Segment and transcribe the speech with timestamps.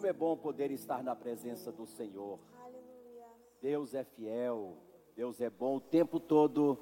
[0.00, 2.38] Como é bom poder estar na presença do Senhor.
[3.60, 4.72] Deus é fiel,
[5.14, 6.78] Deus é bom o tempo todo,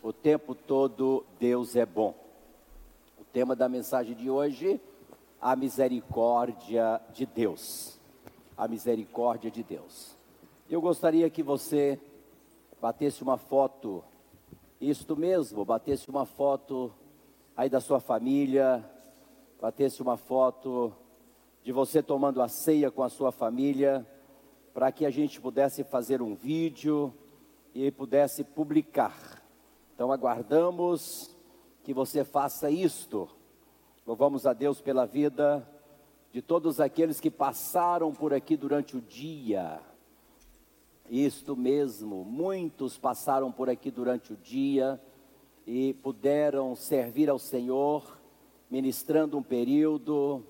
[0.00, 2.14] o tempo todo Deus é bom.
[3.18, 4.80] O tema da mensagem de hoje,
[5.42, 7.98] a misericórdia de Deus.
[8.56, 10.16] A misericórdia de Deus.
[10.70, 11.98] Eu gostaria que você
[12.80, 14.04] batesse uma foto,
[14.80, 16.94] isto mesmo, batesse uma foto
[17.56, 18.88] aí da sua família,
[19.60, 20.94] batesse uma foto
[21.64, 24.06] de você tomando a ceia com a sua família,
[24.74, 27.12] para que a gente pudesse fazer um vídeo
[27.74, 29.42] e pudesse publicar.
[29.94, 31.34] Então aguardamos
[31.82, 33.30] que você faça isto.
[34.06, 35.66] Louvamos a Deus pela vida
[36.30, 39.80] de todos aqueles que passaram por aqui durante o dia.
[41.08, 45.00] Isto mesmo, muitos passaram por aqui durante o dia
[45.66, 48.20] e puderam servir ao Senhor,
[48.70, 50.44] ministrando um período,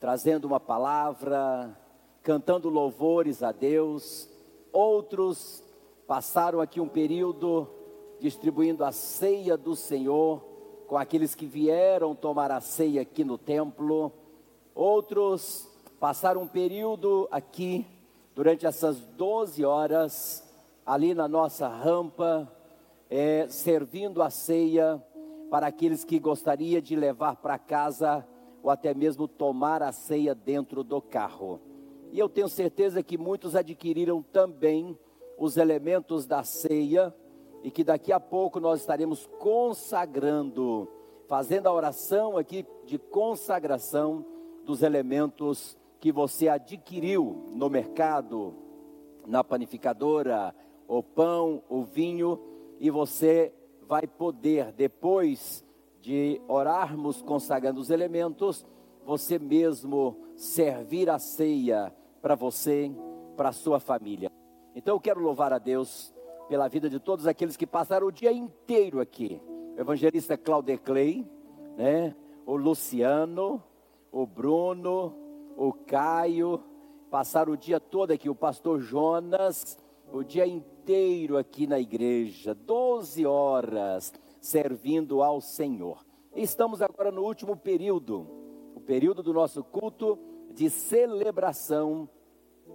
[0.00, 1.78] trazendo uma palavra,
[2.22, 4.26] cantando louvores a Deus.
[4.72, 5.62] Outros
[6.06, 7.68] passaram aqui um período
[8.18, 10.42] distribuindo a ceia do Senhor
[10.86, 14.10] com aqueles que vieram tomar a ceia aqui no templo.
[14.74, 15.68] Outros
[16.00, 17.86] passaram um período aqui
[18.34, 20.42] durante essas 12 horas
[20.86, 22.50] ali na nossa rampa,
[23.10, 25.00] é, servindo a ceia
[25.50, 28.26] para aqueles que gostaria de levar para casa
[28.62, 31.60] ou até mesmo tomar a ceia dentro do carro.
[32.12, 34.98] E eu tenho certeza que muitos adquiriram também
[35.38, 37.14] os elementos da ceia
[37.62, 40.88] e que daqui a pouco nós estaremos consagrando,
[41.28, 44.24] fazendo a oração aqui de consagração
[44.64, 48.54] dos elementos que você adquiriu no mercado,
[49.26, 50.54] na panificadora,
[50.88, 52.40] o pão, o vinho,
[52.80, 55.64] e você vai poder depois
[56.00, 58.66] de orarmos consagrando os elementos,
[59.04, 62.90] você mesmo servir a ceia para você,
[63.36, 64.30] para a sua família.
[64.74, 66.14] Então eu quero louvar a Deus
[66.48, 69.40] pela vida de todos aqueles que passaram o dia inteiro aqui.
[69.76, 71.26] O evangelista Claudeclay,
[71.76, 72.14] né?
[72.46, 73.62] O Luciano,
[74.10, 75.14] o Bruno,
[75.56, 76.62] o Caio,
[77.10, 79.78] passaram o dia todo aqui, o pastor Jonas,
[80.12, 86.04] o dia inteiro aqui na igreja, 12 horas servindo ao Senhor.
[86.34, 88.26] Estamos agora no último período,
[88.74, 90.18] o período do nosso culto
[90.52, 92.08] de celebração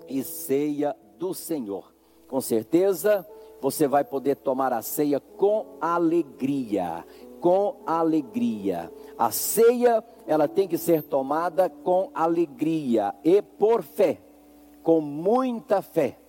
[0.07, 1.93] e ceia do Senhor.
[2.27, 3.27] Com certeza,
[3.61, 7.05] você vai poder tomar a ceia com alegria,
[7.39, 8.91] com alegria.
[9.17, 14.21] A ceia, ela tem que ser tomada com alegria e por fé,
[14.83, 16.19] com muita fé.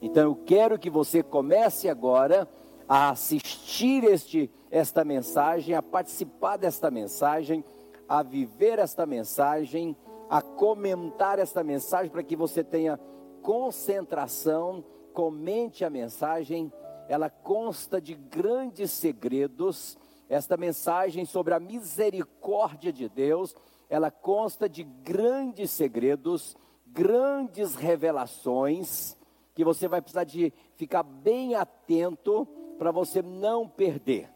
[0.00, 2.48] Então eu quero que você comece agora
[2.88, 7.62] a assistir este esta mensagem, a participar desta mensagem,
[8.08, 9.94] a viver esta mensagem,
[10.30, 12.98] a comentar esta mensagem para que você tenha
[13.42, 14.82] concentração,
[15.12, 16.72] comente a mensagem.
[17.06, 19.98] Ela consta de grandes segredos.
[20.26, 23.54] Esta mensagem sobre a misericórdia de Deus,
[23.90, 26.56] ela consta de grandes segredos,
[26.86, 29.18] grandes revelações
[29.54, 32.48] que você vai precisar de ficar bem atento
[32.82, 34.28] para você não perder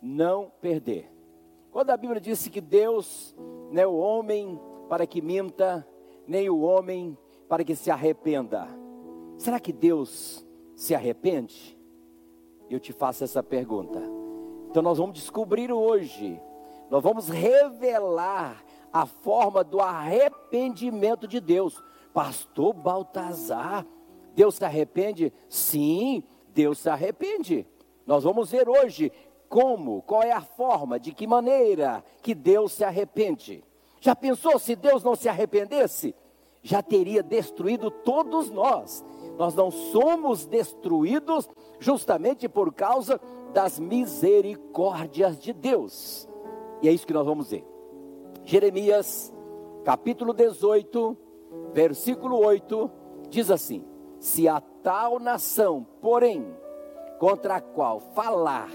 [0.00, 1.10] não perder.
[1.70, 3.34] Quando a Bíblia disse que Deus
[3.70, 4.58] não é o homem
[4.88, 5.86] para que minta,
[6.26, 7.16] nem o homem
[7.48, 8.66] para que se arrependa.
[9.38, 11.78] Será que Deus se arrepende?
[12.68, 14.00] Eu te faço essa pergunta.
[14.68, 16.40] Então nós vamos descobrir hoje,
[16.88, 21.80] nós vamos revelar a forma do arrependimento de Deus.
[22.12, 23.86] Pastor Baltazar,
[24.34, 25.32] Deus se arrepende?
[25.48, 27.66] Sim, Deus se arrepende.
[28.10, 29.12] Nós vamos ver hoje
[29.48, 33.62] como, qual é a forma, de que maneira que Deus se arrepende.
[34.00, 36.12] Já pensou se Deus não se arrependesse?
[36.60, 39.04] Já teria destruído todos nós.
[39.38, 41.48] Nós não somos destruídos
[41.78, 43.20] justamente por causa
[43.52, 46.28] das misericórdias de Deus.
[46.82, 47.64] E é isso que nós vamos ver.
[48.42, 49.32] Jeremias,
[49.84, 51.16] capítulo 18,
[51.72, 52.90] versículo 8,
[53.28, 53.84] diz assim:
[54.18, 56.58] Se a tal nação, porém,
[57.20, 58.70] contra a qual falar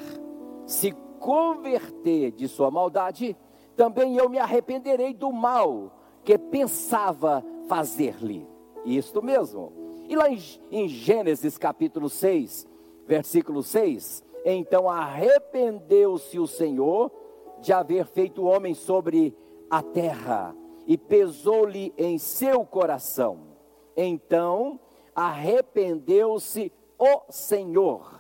[0.68, 3.36] se converter de sua maldade,
[3.76, 5.92] também eu me arrependerei do mal
[6.24, 8.48] que pensava fazer-lhe.
[8.86, 9.74] Isto mesmo.
[10.08, 12.68] E lá em, Gênesis capítulo 6,
[13.08, 17.12] versículo 6, então arrependeu-se o Senhor
[17.62, 19.36] de haver feito o homem sobre
[19.72, 20.56] a terra
[20.86, 23.40] e pesou-lhe em seu coração.
[23.98, 24.80] Então
[25.16, 28.15] arrependeu-se o Senhor.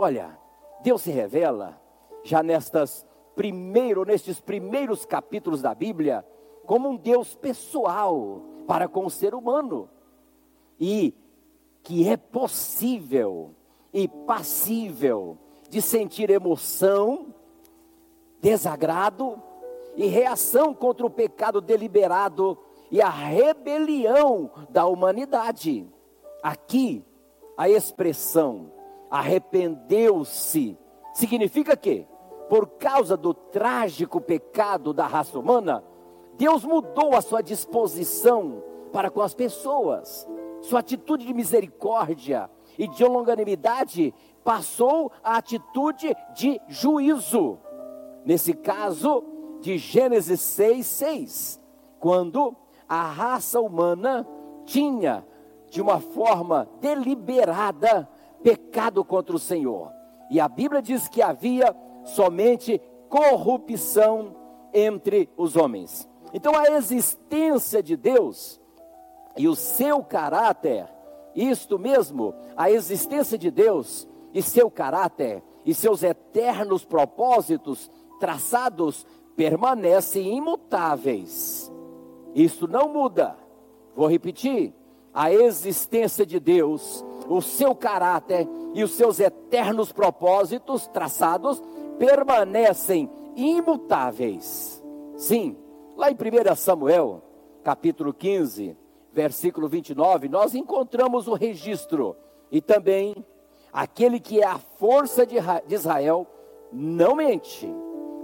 [0.00, 0.38] Olha,
[0.80, 1.76] Deus se revela
[2.22, 3.04] já nestas
[3.34, 6.24] primeiro, nestes primeiros capítulos da Bíblia,
[6.64, 9.88] como um Deus pessoal, para com o ser humano.
[10.78, 11.12] E
[11.82, 13.50] que é possível
[13.92, 15.36] e passível
[15.68, 17.34] de sentir emoção,
[18.40, 19.42] desagrado
[19.96, 22.56] e reação contra o pecado deliberado
[22.88, 25.88] e a rebelião da humanidade.
[26.40, 27.04] Aqui,
[27.56, 28.77] a expressão
[29.10, 30.78] arrependeu-se
[31.12, 32.06] significa que,
[32.48, 35.84] por causa do trágico pecado da raça humana,
[36.36, 38.62] Deus mudou a sua disposição
[38.92, 40.26] para com as pessoas,
[40.60, 44.14] sua atitude de misericórdia e de longanimidade
[44.44, 47.58] passou à atitude de juízo.
[48.24, 49.24] Nesse caso,
[49.60, 51.60] de Gênesis 6, 6,
[51.98, 52.56] quando
[52.88, 54.26] a raça humana
[54.64, 55.26] tinha,
[55.70, 58.08] de uma forma deliberada,
[58.42, 59.92] pecado contra o Senhor.
[60.30, 61.74] E a Bíblia diz que havia
[62.04, 64.36] somente corrupção
[64.72, 66.08] entre os homens.
[66.32, 68.60] Então a existência de Deus
[69.36, 70.88] e o seu caráter,
[71.34, 79.06] isto mesmo, a existência de Deus e seu caráter e seus eternos propósitos traçados
[79.36, 81.72] permanecem imutáveis.
[82.34, 83.36] Isso não muda.
[83.94, 84.74] Vou repetir:
[85.14, 91.62] a existência de Deus, o seu caráter e os seus eternos propósitos traçados
[91.98, 94.82] permanecem imutáveis.
[95.16, 95.56] Sim,
[95.96, 97.22] lá em 1 Samuel,
[97.62, 98.76] capítulo 15,
[99.12, 102.16] versículo 29, nós encontramos o registro
[102.50, 103.14] e também
[103.72, 105.36] aquele que é a força de
[105.68, 106.26] Israel
[106.72, 107.68] não mente,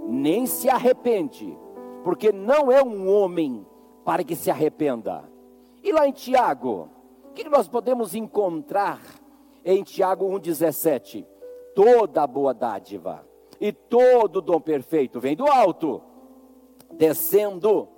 [0.07, 1.57] nem se arrepende,
[2.03, 3.65] porque não é um homem
[4.03, 5.23] para que se arrependa.
[5.83, 6.89] E lá em Tiago,
[7.35, 9.01] que nós podemos encontrar
[9.63, 11.25] em Tiago 1,17?
[11.75, 13.27] Toda boa dádiva
[13.59, 16.01] e todo dom perfeito vem do alto,
[16.93, 17.89] descendo,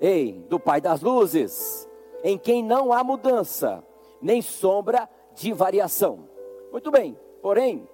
[0.00, 1.88] ei, do Pai das luzes,
[2.22, 3.84] em quem não há mudança,
[4.22, 6.28] nem sombra de variação.
[6.70, 7.88] Muito bem, porém,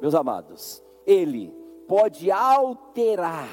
[0.00, 1.54] meus amados, Ele
[1.86, 3.48] pode alterar,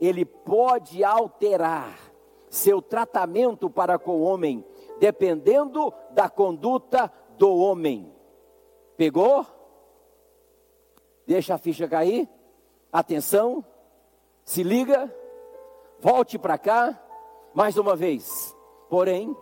[0.00, 2.08] Ele pode alterar
[2.48, 4.64] seu tratamento para com o homem,
[4.98, 8.12] dependendo da conduta do homem.
[8.96, 9.46] Pegou?
[11.26, 12.28] Deixa a ficha cair.
[12.92, 13.64] Atenção.
[14.44, 15.12] Se liga.
[16.00, 16.98] Volte para cá.
[17.54, 18.56] Mais uma vez.
[18.88, 19.36] Porém,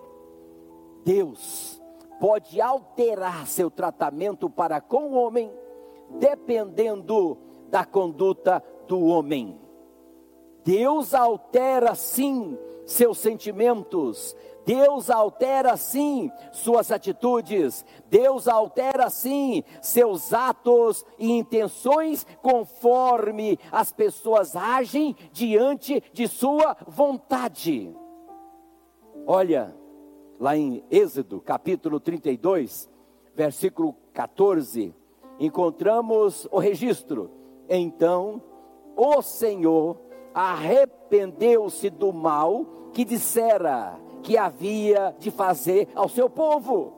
[1.04, 1.80] Deus
[2.18, 5.52] pode alterar seu tratamento para com o homem,
[6.18, 7.38] dependendo
[7.68, 9.65] da conduta do homem.
[10.66, 14.34] Deus altera sim seus sentimentos,
[14.64, 24.56] Deus altera sim suas atitudes, Deus altera sim seus atos e intenções conforme as pessoas
[24.56, 27.94] agem diante de sua vontade.
[29.24, 29.72] Olha,
[30.40, 32.90] lá em Êxodo capítulo 32,
[33.36, 34.92] versículo 14,
[35.38, 37.30] encontramos o registro.
[37.68, 38.42] Então
[38.96, 40.05] o Senhor
[40.36, 46.92] arrependeu-se do mal que dissera que havia de fazer ao seu povo.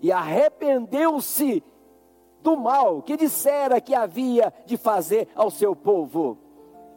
[0.00, 1.62] E arrependeu-se
[2.42, 6.38] do mal que dissera que havia de fazer ao seu povo.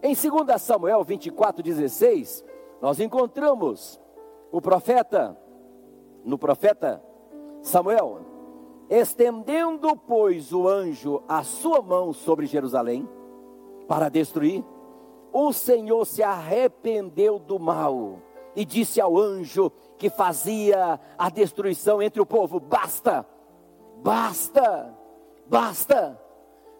[0.01, 2.45] Em 2 Samuel 24:16,
[2.81, 3.99] nós encontramos
[4.49, 5.37] o profeta,
[6.23, 7.03] no profeta
[7.61, 8.21] Samuel,
[8.89, 13.09] estendendo, pois, o anjo a sua mão sobre Jerusalém
[13.89, 14.63] para destruir,
[15.33, 18.19] o Senhor se arrependeu do mal
[18.55, 23.25] e disse ao anjo que fazia a destruição entre o povo: basta,
[24.03, 24.95] basta,
[25.47, 26.21] basta,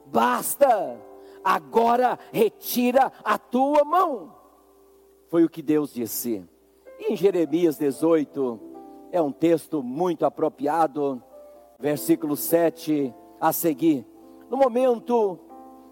[0.06, 1.02] basta,
[1.44, 4.36] agora retira a tua mão.
[5.30, 6.48] Foi o que Deus disse.
[7.00, 8.60] Em Jeremias 18,
[9.12, 11.22] é um texto muito apropriado,
[11.80, 14.06] versículo 7 a seguir.
[14.50, 15.40] No momento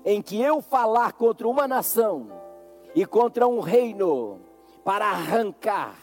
[0.06, 2.41] em que eu falar contra uma nação,
[2.96, 4.40] e contra um reino
[4.84, 5.96] para arrancar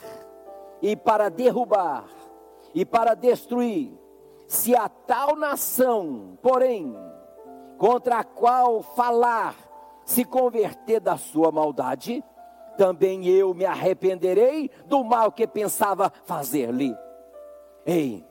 [0.81, 2.05] e para derrubar
[2.75, 3.93] e para destruir.
[4.47, 6.97] Se a tal nação, porém,
[7.77, 9.55] contra a qual falar
[10.05, 12.25] se converter da sua maldade,
[12.79, 16.97] também eu me arrependerei do mal que pensava fazer-lhe.
[17.85, 18.25] Ei,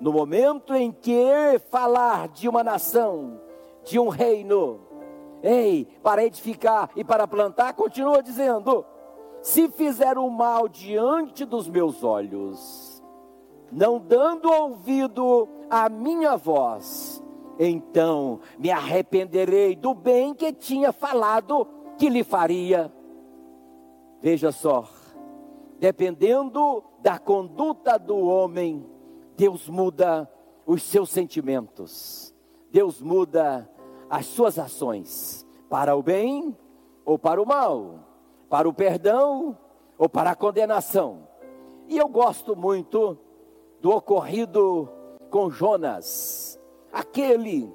[0.00, 3.40] no momento em que falar de uma nação,
[3.84, 4.85] de um reino,
[5.42, 8.84] Ei, para edificar e para plantar, continua dizendo:
[9.42, 13.02] se fizer o mal diante dos meus olhos,
[13.70, 17.22] não dando ouvido à minha voz,
[17.58, 21.66] então me arrependerei do bem que tinha falado
[21.98, 22.92] que lhe faria.
[24.20, 24.88] Veja só,
[25.78, 28.84] dependendo da conduta do homem,
[29.36, 30.30] Deus muda
[30.66, 32.34] os seus sentimentos,
[32.72, 33.70] Deus muda
[34.08, 36.56] as suas ações, para o bem
[37.04, 38.00] ou para o mal,
[38.48, 39.56] para o perdão
[39.98, 41.26] ou para a condenação.
[41.88, 43.18] E eu gosto muito
[43.80, 44.88] do ocorrido
[45.30, 46.58] com Jonas,
[46.92, 47.72] aquele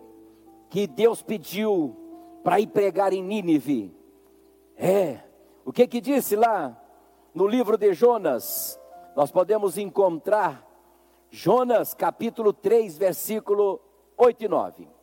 [0.70, 1.96] que Deus pediu
[2.44, 3.96] para ir pregar em Nínive.
[4.76, 5.20] É,
[5.64, 6.78] o que que disse lá
[7.34, 8.80] no livro de Jonas?
[9.16, 10.68] Nós podemos encontrar
[11.30, 13.80] Jonas capítulo 3, versículo
[14.18, 15.01] 8 e 9.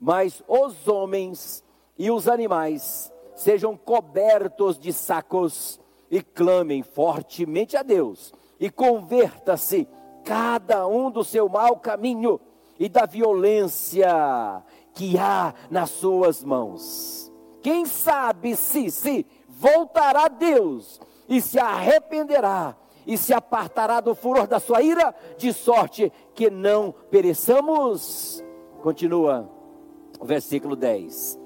[0.00, 1.64] Mas os homens
[1.98, 9.88] e os animais sejam cobertos de sacos e clamem fortemente a Deus e converta-se
[10.24, 12.40] cada um do seu mau caminho
[12.78, 14.62] e da violência
[14.92, 17.32] que há nas suas mãos.
[17.62, 22.76] Quem sabe se se voltará a Deus e se arrependerá
[23.06, 28.44] e se apartará do furor da sua ira, de sorte que não pereçamos.
[28.82, 29.55] Continua
[30.22, 31.38] versículo 10.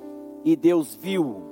[0.44, 1.42] E Deus viu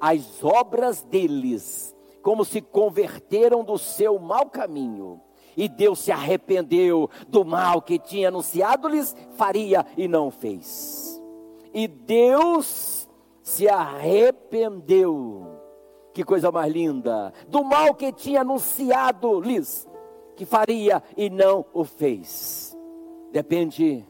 [0.00, 5.20] as obras deles, como se converteram do seu mau caminho.
[5.56, 11.22] E Deus se arrependeu do mal que tinha anunciado-lhes, faria e não fez.
[11.74, 13.08] E Deus
[13.42, 15.46] se arrependeu.
[16.12, 17.32] Que coisa mais linda!
[17.48, 19.88] Do mal que tinha anunciado-lhes,
[20.36, 22.76] que faria e não o fez.
[23.30, 24.06] Depende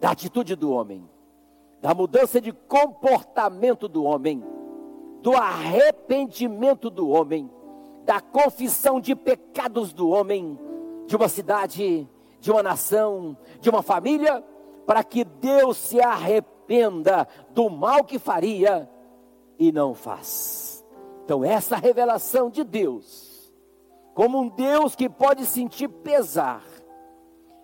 [0.00, 1.08] da atitude do homem,
[1.84, 4.42] da mudança de comportamento do homem,
[5.20, 7.50] do arrependimento do homem,
[8.06, 10.58] da confissão de pecados do homem,
[11.04, 12.08] de uma cidade,
[12.40, 14.42] de uma nação, de uma família,
[14.86, 18.88] para que Deus se arrependa do mal que faria
[19.58, 20.82] e não faz.
[21.22, 23.54] Então, essa revelação de Deus,
[24.14, 26.64] como um Deus que pode sentir pesar,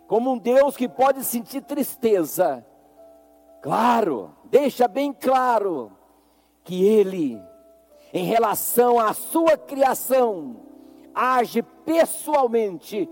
[0.07, 2.67] como um Deus que pode sentir tristeza,
[3.62, 5.93] claro, deixa bem claro
[6.64, 7.40] que Ele,
[8.12, 10.57] em relação à sua criação,
[11.14, 13.09] age pessoalmente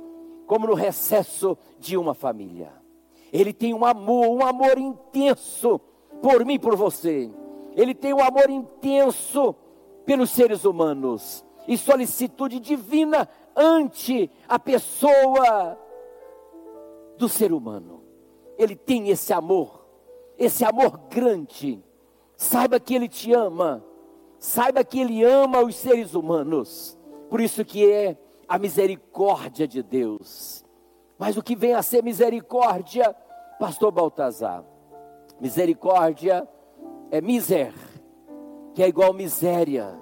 [0.47, 2.73] como no recesso de uma família.
[3.33, 5.79] Ele tem um amor, um amor intenso
[6.23, 7.31] por mim por você.
[7.77, 9.55] Ele tem um amor intenso
[10.05, 15.79] pelos seres humanos e solicitude divina ante a pessoa
[17.19, 18.03] do ser humano.
[18.57, 19.78] Ele tem esse amor,
[20.39, 21.83] esse amor grande.
[22.37, 23.85] Saiba que ele te ama.
[24.39, 26.97] Saiba que ele ama os seres humanos.
[27.29, 28.17] Por isso que é
[28.47, 30.65] a misericórdia de Deus.
[31.19, 33.15] Mas o que vem a ser misericórdia,
[33.59, 34.65] pastor Baltazar?
[35.41, 36.49] Misericórdia
[37.11, 37.75] é miser,
[38.75, 39.99] que é igual miséria,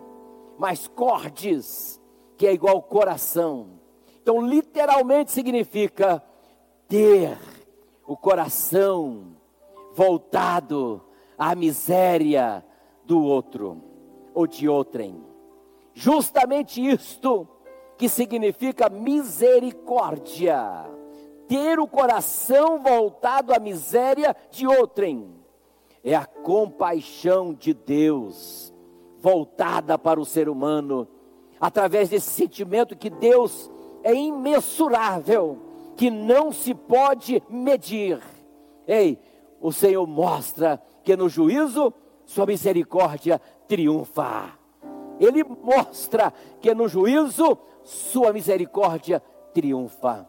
[0.58, 2.00] mas cordes,
[2.36, 3.80] que é igual coração.
[4.20, 6.22] Então, literalmente significa
[6.86, 7.38] ter
[8.06, 9.35] o coração
[9.96, 11.02] voltado
[11.38, 12.62] à miséria
[13.06, 13.82] do outro
[14.34, 15.24] ou de outrem.
[15.94, 17.48] Justamente isto
[17.96, 20.60] que significa misericórdia.
[21.48, 25.34] Ter o coração voltado à miséria de outrem.
[26.04, 28.74] É a compaixão de Deus
[29.18, 31.08] voltada para o ser humano,
[31.58, 33.70] através desse sentimento que Deus
[34.04, 35.58] é imensurável,
[35.96, 38.20] que não se pode medir.
[38.86, 39.18] Ei,
[39.60, 41.92] o Senhor mostra que no juízo
[42.24, 44.52] sua misericórdia triunfa.
[45.18, 49.22] Ele mostra que no juízo sua misericórdia
[49.54, 50.28] triunfa.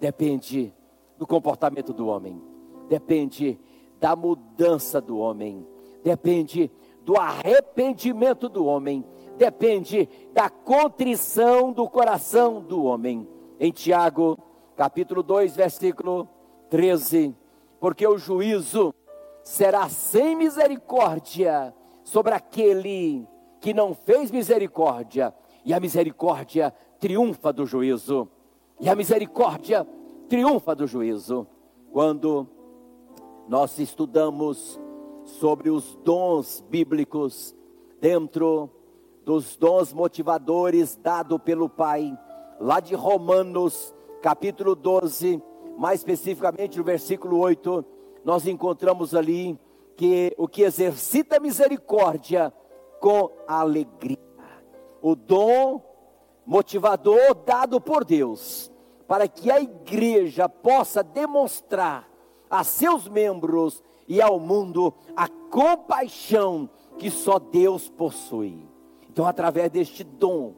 [0.00, 0.72] Depende
[1.18, 2.40] do comportamento do homem,
[2.88, 3.58] depende
[4.00, 5.66] da mudança do homem,
[6.02, 6.70] depende
[7.02, 9.04] do arrependimento do homem,
[9.36, 13.28] depende da contrição do coração do homem.
[13.60, 14.38] Em Tiago,
[14.76, 16.28] capítulo 2, versículo
[16.70, 17.34] 13:
[17.84, 18.94] Porque o juízo
[19.42, 23.28] será sem misericórdia sobre aquele
[23.60, 25.34] que não fez misericórdia,
[25.66, 28.26] e a misericórdia triunfa do juízo.
[28.80, 29.86] E a misericórdia
[30.30, 31.46] triunfa do juízo.
[31.92, 32.48] Quando
[33.48, 34.80] nós estudamos
[35.22, 37.54] sobre os dons bíblicos,
[38.00, 38.70] dentro
[39.26, 42.18] dos dons motivadores dado pelo Pai,
[42.58, 45.42] lá de Romanos, capítulo 12,
[45.76, 47.84] mais especificamente no versículo 8,
[48.24, 49.58] nós encontramos ali
[49.96, 52.52] que o que exercita misericórdia
[53.00, 54.18] com alegria.
[55.02, 55.82] O dom
[56.46, 58.70] motivador dado por Deus,
[59.06, 62.08] para que a igreja possa demonstrar
[62.48, 68.66] a seus membros e ao mundo a compaixão que só Deus possui.
[69.08, 70.54] Então, através deste dom,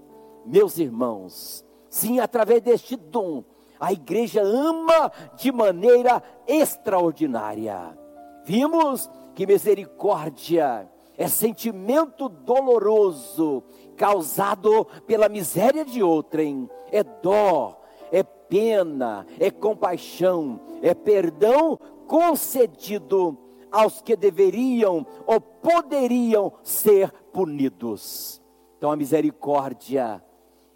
[0.46, 3.42] meus irmãos, Sim, através deste dom,
[3.78, 7.96] a igreja ama de maneira extraordinária.
[8.44, 13.62] Vimos que misericórdia é sentimento doloroso
[13.96, 17.80] causado pela miséria de outrem, é dó,
[18.12, 23.36] é pena, é compaixão, é perdão concedido
[23.72, 28.40] aos que deveriam ou poderiam ser punidos.
[28.78, 30.22] Então a misericórdia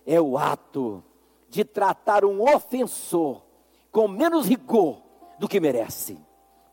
[0.07, 1.04] é o ato
[1.50, 3.42] de tratar um ofensor
[3.90, 5.02] com menos rigor
[5.38, 6.16] do que merece.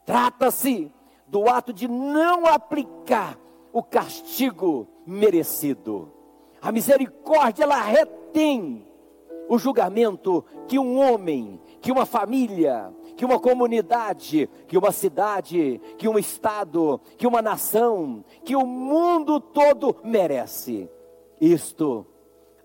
[0.06, 0.92] Trata-se
[1.28, 3.38] do ato de não aplicar
[3.74, 6.12] o castigo merecido.
[6.62, 8.88] A misericórdia ela retém
[9.50, 16.08] o julgamento que um homem, que uma família, que uma comunidade, que uma cidade, que
[16.08, 20.90] um estado, que uma nação, que o mundo todo merece.
[21.40, 22.06] Isto,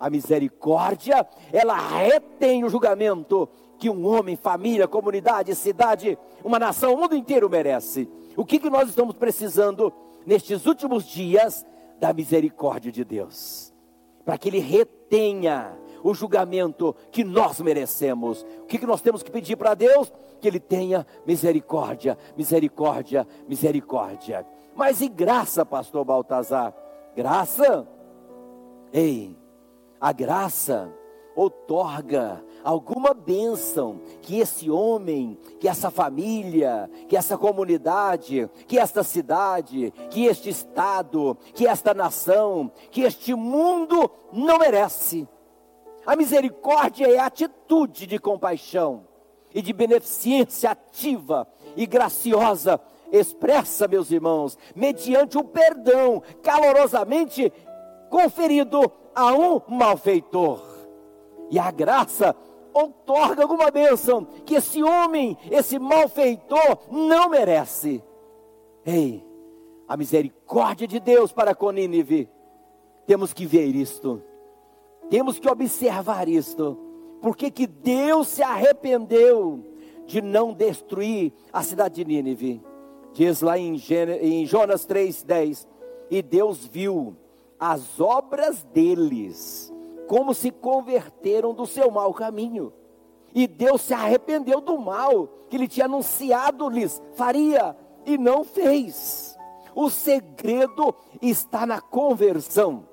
[0.03, 6.97] a misericórdia, ela retém o julgamento que um homem, família, comunidade, cidade, uma nação, o
[6.97, 8.09] mundo inteiro merece.
[8.37, 9.93] O que, que nós estamos precisando
[10.27, 11.65] nestes últimos dias?
[12.01, 13.73] Da misericórdia de Deus,
[14.25, 18.45] para que Ele retenha o julgamento que nós merecemos.
[18.63, 20.13] O que, que nós temos que pedir para Deus?
[20.41, 24.45] Que Ele tenha misericórdia, misericórdia, misericórdia.
[24.75, 26.75] Mas e graça, pastor Baltazar?
[27.15, 27.87] Graça?
[28.93, 29.37] Ei,
[30.03, 30.93] a graça
[31.37, 39.93] outorga alguma bênção que esse homem, que essa família, que essa comunidade, que esta cidade,
[40.11, 45.27] que este estado, que esta nação, que este mundo não merece.
[46.05, 49.07] A misericórdia é a atitude de compaixão
[49.55, 52.81] e de beneficência ativa e graciosa,
[53.13, 57.53] expressa, meus irmãos, mediante o perdão calorosamente
[58.13, 60.61] conferido a um malfeitor.
[61.51, 62.37] E a graça
[62.73, 68.05] outorga alguma bênção que esse homem, esse malfeitor, não merece.
[68.85, 69.27] Ei,
[69.89, 72.29] a misericórdia de Deus para com Nínive,
[73.07, 74.23] temos que ver isto
[75.13, 76.79] temos que observar isto.
[77.21, 79.63] Por que, Deus se arrependeu
[80.07, 82.63] de não destruir a cidade de Nínive?
[83.13, 83.77] Diz lá em
[84.47, 85.67] Jonas 3,10:
[86.11, 87.15] E Deus viu
[87.65, 89.73] as obras deles,
[90.09, 92.73] como se converteram do seu mau caminho.
[93.33, 99.39] E Deus se arrependeu do mal que ele tinha anunciado-lhes, faria, e não fez.
[99.77, 102.89] O segredo está na conversão.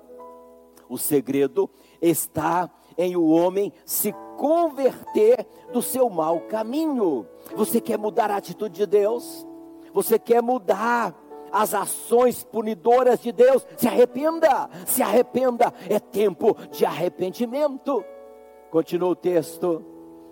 [0.88, 1.68] O segredo
[2.00, 7.26] está em o homem se converter do seu mau caminho.
[7.56, 9.44] Você quer mudar a atitude de Deus?
[9.92, 11.12] Você quer mudar
[11.52, 13.66] as ações punidoras de Deus?
[13.76, 18.04] Se arrependa, se arrependa, é tempo de arrependimento.
[18.70, 19.84] Continua o texto.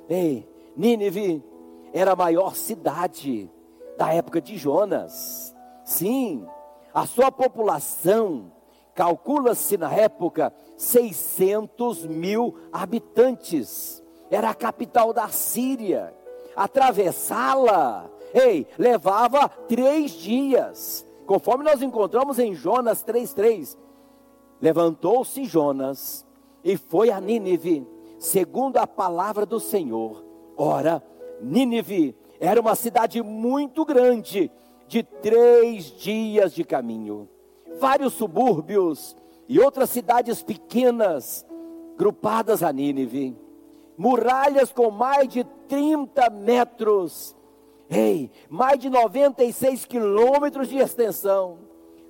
[0.08, 1.44] Ei, Nínive
[1.92, 3.50] era a maior cidade
[3.96, 5.54] da época de Jonas.
[5.84, 6.46] Sim,
[6.94, 8.52] a sua população
[8.94, 14.02] calcula-se na época 600 mil habitantes.
[14.30, 16.14] Era a capital da Síria.
[16.54, 21.06] Atravessá-la, ei, levava três dias.
[21.28, 23.76] Conforme nós encontramos em Jonas 3,3.
[24.62, 26.24] Levantou-se Jonas
[26.64, 27.86] e foi a Nínive,
[28.18, 30.24] segundo a palavra do Senhor.
[30.56, 31.02] Ora,
[31.42, 34.50] Nínive era uma cidade muito grande,
[34.86, 37.28] de três dias de caminho.
[37.78, 39.14] Vários subúrbios
[39.46, 41.44] e outras cidades pequenas,
[41.98, 43.36] grupadas a Nínive,
[43.98, 47.36] muralhas com mais de 30 metros,
[47.90, 51.58] ei, mais de 96 quilômetros de extensão,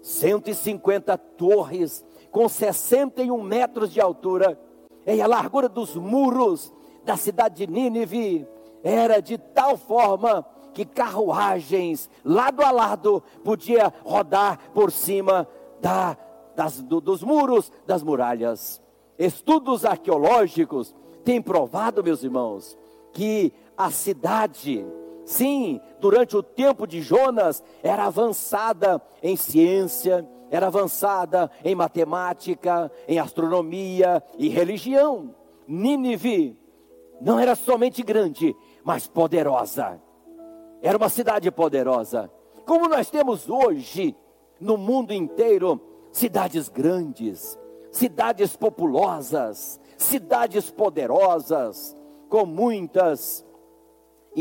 [0.03, 4.59] 150 torres com 61 metros de altura,
[5.07, 6.73] ei, a largura dos muros
[7.05, 8.47] da cidade de Nínive
[8.83, 15.49] era de tal forma que carruagens lado a lado podia rodar por cima
[15.81, 16.17] da
[16.59, 18.83] das, do, dos muros das muralhas.
[19.17, 20.93] Estudos arqueológicos
[21.25, 22.77] têm provado, meus irmãos,
[23.13, 24.85] que a cidade,
[25.29, 33.19] sim, durante o tempo de Jonas, era avançada em ciência, era avançada em matemática, em
[33.19, 35.35] astronomia e religião.
[35.67, 36.59] Nínive
[37.21, 40.01] não era somente grande, mas poderosa.
[40.81, 42.31] Era uma cidade poderosa.
[42.65, 44.17] Como nós temos hoje
[44.59, 45.79] no mundo inteiro
[46.11, 47.59] cidades grandes,
[47.93, 51.95] cidades populosas, cidades poderosas,
[52.31, 53.45] com muitas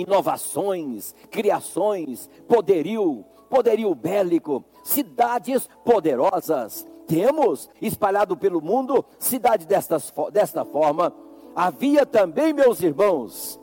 [0.02, 6.86] inovações, criações, poderio, poderio bélico, cidades poderosas.
[7.08, 11.14] Temos espalhado pelo mundo cidades destas, desta forma.
[11.56, 13.60] havia também, meus irmãos,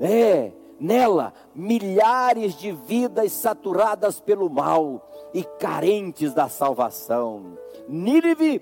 [0.00, 7.56] é, nela, milhares de vidas saturadas pelo mal e carentes da salvação.
[7.88, 8.60] Nínive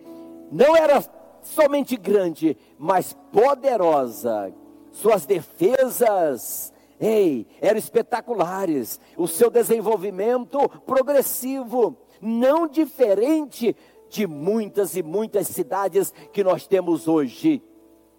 [0.50, 1.02] não era
[1.42, 4.52] somente grande, mas poderosa.
[4.92, 9.00] Suas defesas, ei, eram espetaculares.
[9.16, 13.74] O seu desenvolvimento progressivo, não diferente
[14.10, 17.62] de muitas e muitas cidades que nós temos hoje.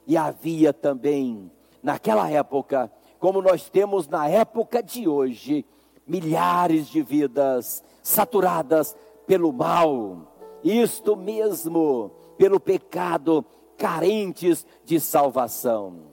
[0.07, 1.51] E havia também,
[1.83, 5.63] naquela época, como nós temos na época de hoje,
[6.07, 8.95] milhares de vidas saturadas
[9.27, 10.33] pelo mal.
[10.63, 13.45] Isto mesmo, pelo pecado,
[13.77, 16.10] carentes de salvação.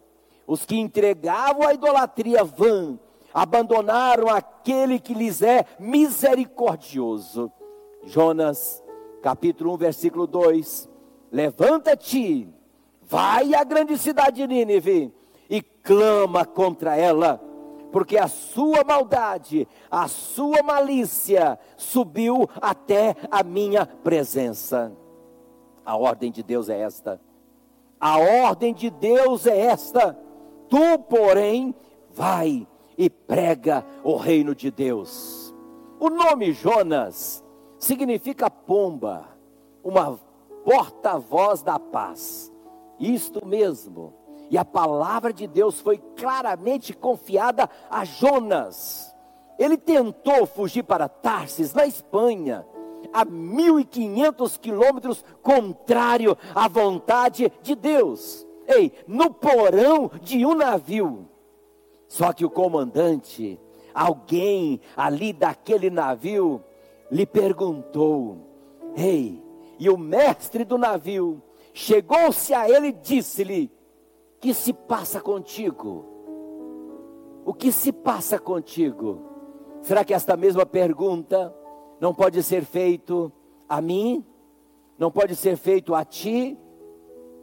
[0.48, 2.98] Os que entregavam a idolatria vã,
[3.34, 7.52] abandonaram aquele que lhes é misericordioso.
[8.04, 8.82] Jonas,
[9.20, 10.88] capítulo 1, versículo 2:
[11.30, 12.48] Levanta-te,
[13.02, 15.12] vai à grande cidade de Nínive
[15.50, 17.38] e clama contra ela,
[17.92, 24.96] porque a sua maldade, a sua malícia subiu até a minha presença.
[25.84, 27.20] A ordem de Deus é esta.
[28.00, 30.18] A ordem de Deus é esta.
[30.68, 31.74] Tu, porém,
[32.10, 35.54] vai e prega o reino de Deus.
[36.00, 37.44] O nome Jonas
[37.78, 39.28] significa pomba,
[39.82, 40.18] uma
[40.64, 42.52] porta-voz da paz.
[42.98, 44.14] Isto mesmo.
[44.50, 49.14] E a palavra de Deus foi claramente confiada a Jonas.
[49.58, 52.66] Ele tentou fugir para Tarsis, na Espanha
[53.12, 58.47] a 1.500 quilômetros contrário à vontade de Deus.
[58.68, 61.26] Ei, no porão de um navio.
[62.06, 63.58] Só que o comandante,
[63.94, 66.62] alguém ali daquele navio,
[67.10, 68.38] lhe perguntou:
[68.94, 69.42] Ei,
[69.78, 73.72] e o mestre do navio chegou-se a ele e disse-lhe:
[74.40, 76.04] Que se passa contigo?
[77.44, 79.22] O que se passa contigo?
[79.80, 81.54] Será que esta mesma pergunta
[82.00, 83.32] não pode ser feito
[83.68, 84.24] a mim,
[84.98, 86.58] não pode ser feito a ti.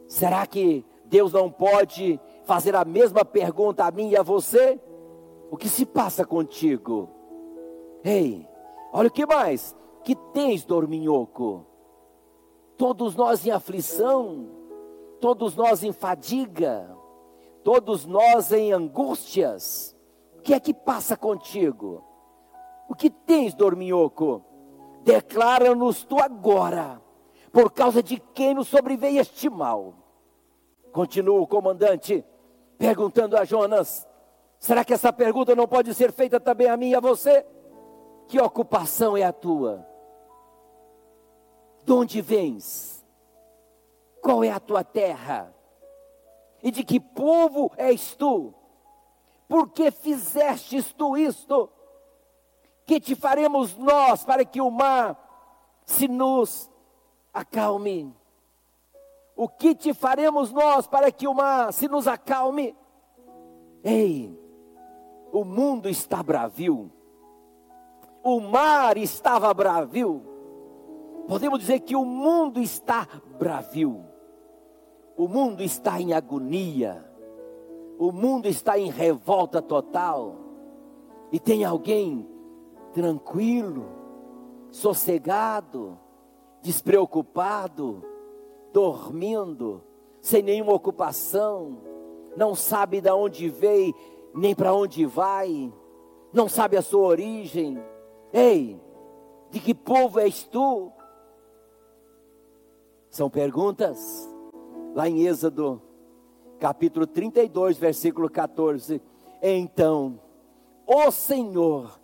[0.08, 4.80] Será que Deus não pode fazer a mesma pergunta a mim e a você?
[5.50, 7.10] O que se passa contigo?
[8.04, 8.48] Ei,
[8.92, 9.76] olha o que mais?
[10.04, 11.66] Que tens, dorminhoco?
[12.78, 14.48] Todos nós em aflição,
[15.20, 16.96] todos nós em fadiga,
[17.64, 19.96] todos nós em angústias.
[20.38, 22.04] O que é que passa contigo?
[22.88, 24.44] O que tens, dorminhoco?
[25.04, 27.02] Declara-nos tu agora,
[27.52, 30.05] por causa de quem nos sobreveio este mal.
[30.96, 32.24] Continua o comandante,
[32.78, 34.08] perguntando a Jonas:
[34.58, 37.46] será que essa pergunta não pode ser feita também a mim e a você?
[38.30, 39.86] Que ocupação é a tua?
[41.84, 43.06] De onde vens?
[44.22, 45.54] Qual é a tua terra?
[46.64, 48.54] E de que povo és tu?
[49.50, 51.70] Por que fizestes tu isto?
[52.86, 55.20] Que te faremos nós para que o mar
[55.84, 56.72] se nos
[57.34, 58.16] acalme?
[59.36, 62.76] O que te faremos nós para que o mar se nos acalme?
[63.84, 64.40] Ei,
[65.32, 66.90] o mundo está bravio,
[68.24, 70.24] o mar estava bravio,
[71.28, 74.06] podemos dizer que o mundo está bravio,
[75.18, 77.06] o mundo está em agonia,
[78.00, 80.38] o mundo está em revolta total,
[81.32, 82.28] e tem alguém
[82.94, 83.86] tranquilo,
[84.72, 86.00] sossegado,
[86.62, 88.15] despreocupado,
[88.76, 89.82] dormindo,
[90.20, 91.78] sem nenhuma ocupação,
[92.36, 93.96] não sabe de onde veio,
[94.34, 95.72] nem para onde vai,
[96.34, 97.82] não sabe a sua origem.
[98.34, 98.78] Ei,
[99.50, 100.92] de que povo és tu?
[103.10, 104.30] São perguntas.
[104.94, 105.82] Lá em Êxodo,
[106.60, 109.02] capítulo 32, versículo 14.
[109.42, 110.20] Então,
[110.86, 111.98] o Senhor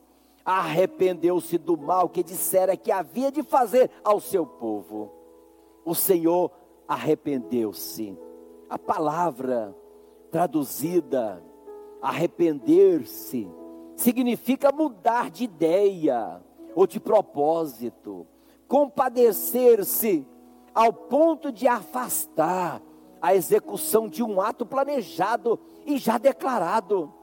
[0.45, 5.11] arrependeu-se do mal que dissera que havia de fazer ao seu povo.
[5.83, 6.51] O Senhor
[6.91, 8.17] arrependeu-se.
[8.69, 9.73] A palavra
[10.29, 11.41] traduzida
[12.01, 13.49] arrepender-se
[13.95, 16.41] significa mudar de ideia
[16.75, 18.27] ou de propósito,
[18.67, 20.27] compadecer-se
[20.73, 22.81] ao ponto de afastar
[23.21, 27.13] a execução de um ato planejado e já declarado.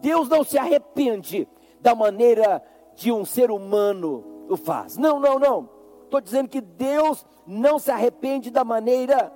[0.00, 1.46] Deus não se arrepende
[1.80, 2.60] da maneira
[2.96, 4.96] de um ser humano o faz.
[4.96, 5.81] Não, não, não.
[6.12, 9.32] Estou dizendo que Deus não se arrepende da maneira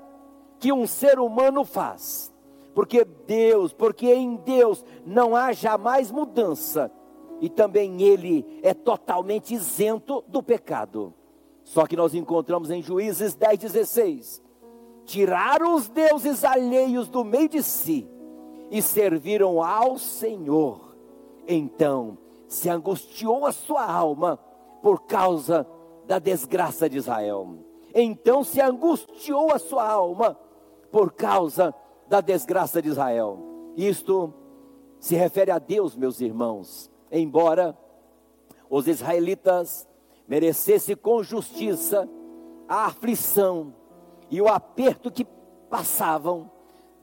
[0.59, 2.31] que um ser humano faz.
[2.75, 6.93] Porque Deus, porque em Deus não há jamais mudança.
[7.41, 11.15] E também Ele é totalmente isento do pecado.
[11.65, 14.43] Só que nós encontramos em Juízes 10, 16.
[15.07, 18.07] tiraram os deuses alheios do meio de si
[18.71, 20.95] e serviram ao Senhor.
[21.49, 24.39] Então se angustiou a sua alma
[24.83, 25.67] por causa
[26.07, 27.59] da desgraça de Israel.
[27.95, 30.39] Então se angustiou a sua alma
[30.91, 31.75] por causa
[32.09, 33.39] da desgraça de Israel.
[33.77, 34.33] Isto
[34.99, 36.91] se refere a Deus, meus irmãos.
[37.11, 37.77] Embora
[38.69, 39.89] os israelitas
[40.27, 42.09] merecessem com justiça
[42.69, 43.75] a aflição
[44.31, 45.25] e o aperto que
[45.71, 46.51] passavam,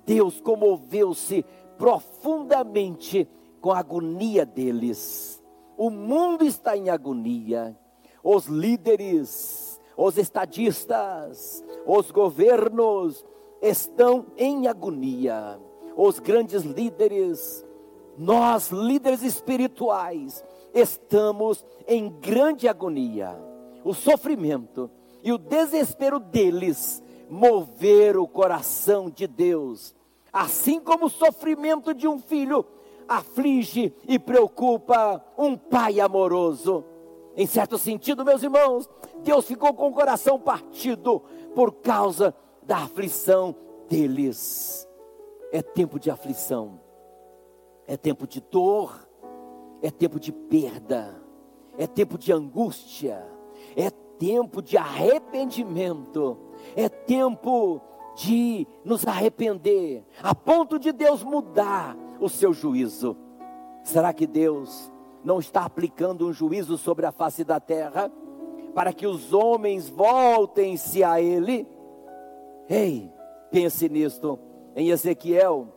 [0.05, 1.45] Deus comoveu-se
[1.77, 3.27] profundamente
[3.61, 5.41] com a agonia deles.
[5.77, 7.77] O mundo está em agonia.
[8.23, 13.25] Os líderes, os estadistas, os governos
[13.62, 15.59] estão em agonia.
[15.95, 17.65] Os grandes líderes,
[18.17, 23.38] nós, líderes espirituais, estamos em grande agonia.
[23.83, 24.89] O sofrimento
[25.21, 29.93] e o desespero deles mover o coração de Deus,
[30.31, 32.65] assim como o sofrimento de um filho
[33.07, 36.86] aflige e preocupa um pai amoroso.
[37.35, 38.87] Em certo sentido, meus irmãos,
[39.23, 41.21] Deus ficou com o coração partido
[41.55, 43.55] por causa da aflição
[43.89, 44.87] deles.
[45.51, 46.79] É tempo de aflição,
[47.87, 49.07] é tempo de dor,
[49.81, 51.21] é tempo de perda,
[51.77, 53.25] é tempo de angústia,
[53.75, 56.37] é tempo de arrependimento,
[56.75, 57.81] é tempo
[58.15, 63.17] de nos arrepender, a ponto de Deus mudar o seu juízo.
[63.83, 64.92] Será que Deus
[65.23, 68.12] não está aplicando um juízo sobre a face da terra
[68.73, 71.67] para que os homens voltem-se a Ele?
[72.67, 73.12] Ei,
[73.51, 74.39] pense nisto.
[74.75, 75.67] Em Ezequiel,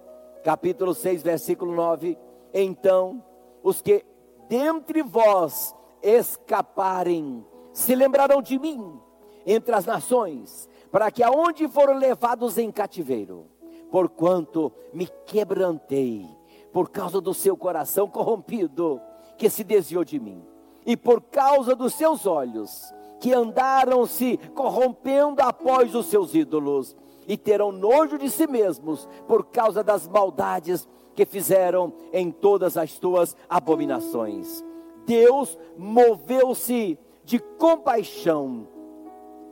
[0.42, 2.18] capítulo 6, versículo 9:
[2.54, 3.22] Então
[3.62, 4.04] os que
[4.48, 8.98] dentre vós escaparem se lembrarão de mim
[9.44, 13.46] entre as nações, para que aonde foram levados em cativeiro,
[13.90, 16.26] porquanto me quebrantei
[16.72, 19.00] por causa do seu coração corrompido,
[19.37, 20.42] que se desviou de mim,
[20.85, 26.96] e por causa dos seus olhos, que andaram se corrompendo após os seus ídolos,
[27.27, 32.99] e terão nojo de si mesmos por causa das maldades que fizeram em todas as
[32.99, 34.64] tuas abominações.
[35.07, 38.68] Deus moveu-se de compaixão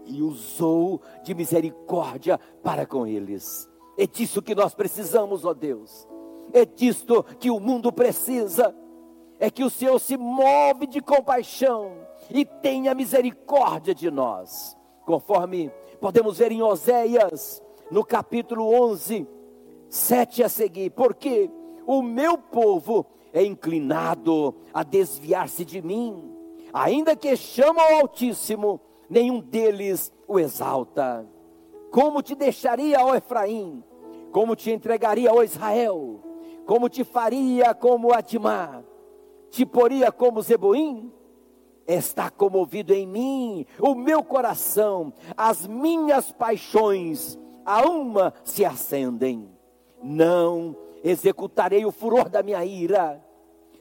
[0.06, 3.68] e usou de misericórdia para com eles.
[3.96, 6.06] É disso que nós precisamos, ó Deus.
[6.52, 8.74] É disto que o mundo precisa.
[9.44, 11.98] É que o Senhor se move de compaixão
[12.30, 14.74] e tenha misericórdia de nós.
[15.04, 19.28] Conforme podemos ver em Oséias, no capítulo 11,
[19.90, 20.92] 7 a seguir.
[20.92, 21.50] Porque
[21.86, 23.04] o meu povo
[23.34, 26.34] é inclinado a desviar-se de mim,
[26.72, 28.80] ainda que chama ao Altíssimo
[29.10, 31.28] nenhum deles o exalta.
[31.90, 33.84] Como te deixaria, ó Efraim?
[34.32, 36.22] Como te entregaria, ó Israel?
[36.64, 38.82] Como te faria como Adimá?
[39.54, 41.12] Te poria como Zeboim?
[41.86, 49.48] Está comovido em mim o meu coração, as minhas paixões, a uma se acendem.
[50.02, 53.22] Não executarei o furor da minha ira,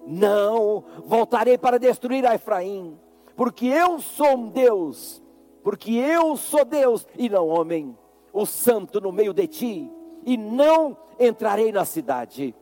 [0.06, 3.00] não voltarei para destruir a Efraim,
[3.36, 5.24] porque eu sou um Deus
[5.64, 7.98] porque eu sou Deus e não homem,
[8.34, 9.90] o santo no meio de ti,
[10.26, 12.54] e não entrarei na cidade.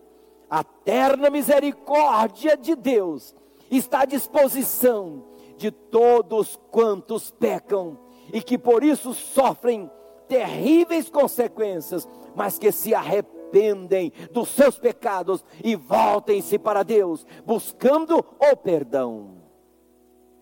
[0.52, 3.34] A terna misericórdia de Deus
[3.72, 5.24] está à disposição
[5.56, 7.98] de todos quantos pecam
[8.34, 9.90] e que por isso sofrem
[10.28, 18.58] terríveis consequências, mas que se arrependem dos seus pecados e voltem-se para Deus, buscando o
[18.58, 19.38] perdão.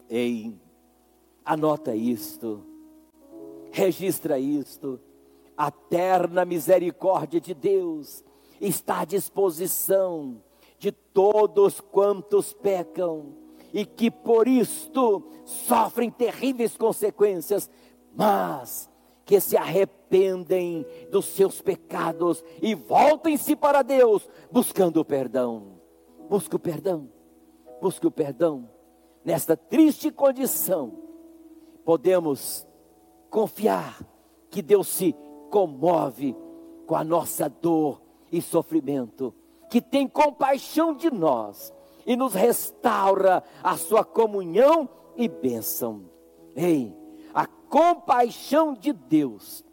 [0.10, 0.60] Ei,
[1.45, 2.65] Anota isto,
[3.72, 5.00] registra isto.
[5.56, 8.24] A terna misericórdia de Deus
[8.60, 10.41] está à disposição
[10.78, 13.34] de todos quantos pecam
[13.74, 17.69] e que por isto sofrem terríveis consequências,
[18.15, 18.89] mas
[19.26, 25.80] que se arrependem dos seus pecados e voltem-se para Deus, buscando o perdão.
[26.28, 27.10] Busque o perdão,
[27.82, 28.69] busque o perdão
[29.24, 30.93] nesta triste condição
[31.84, 32.67] podemos
[33.30, 34.00] confiar
[34.50, 35.15] que Deus se
[35.50, 36.36] comove
[36.86, 39.34] com a nossa dor e sofrimento,
[39.70, 41.74] que tem compaixão de nós
[42.06, 46.10] e nos restaura a sua comunhão e bênção.
[46.56, 46.96] Ei,
[47.34, 49.63] a compaixão de Deus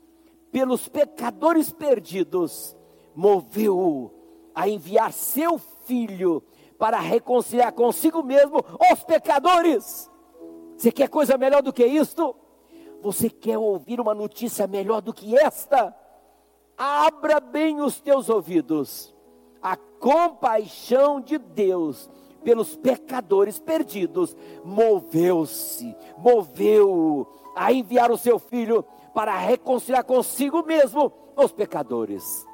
[0.51, 2.77] pelos pecadores perdidos
[3.15, 4.11] moveu-o
[4.55, 6.43] a enviar seu filho
[6.79, 10.11] para reconciliar consigo mesmo os pecadores
[10.77, 12.37] você quer coisa melhor do que isto?
[13.01, 15.97] Você quer ouvir uma notícia melhor do que esta?
[16.77, 19.15] Abra bem os teus ouvidos.
[19.63, 22.09] A compaixão de Deus
[22.45, 31.51] pelos pecadores perdidos moveu-se, moveu a enviar o seu filho para reconciliar consigo mesmo os
[31.51, 32.47] pecadores.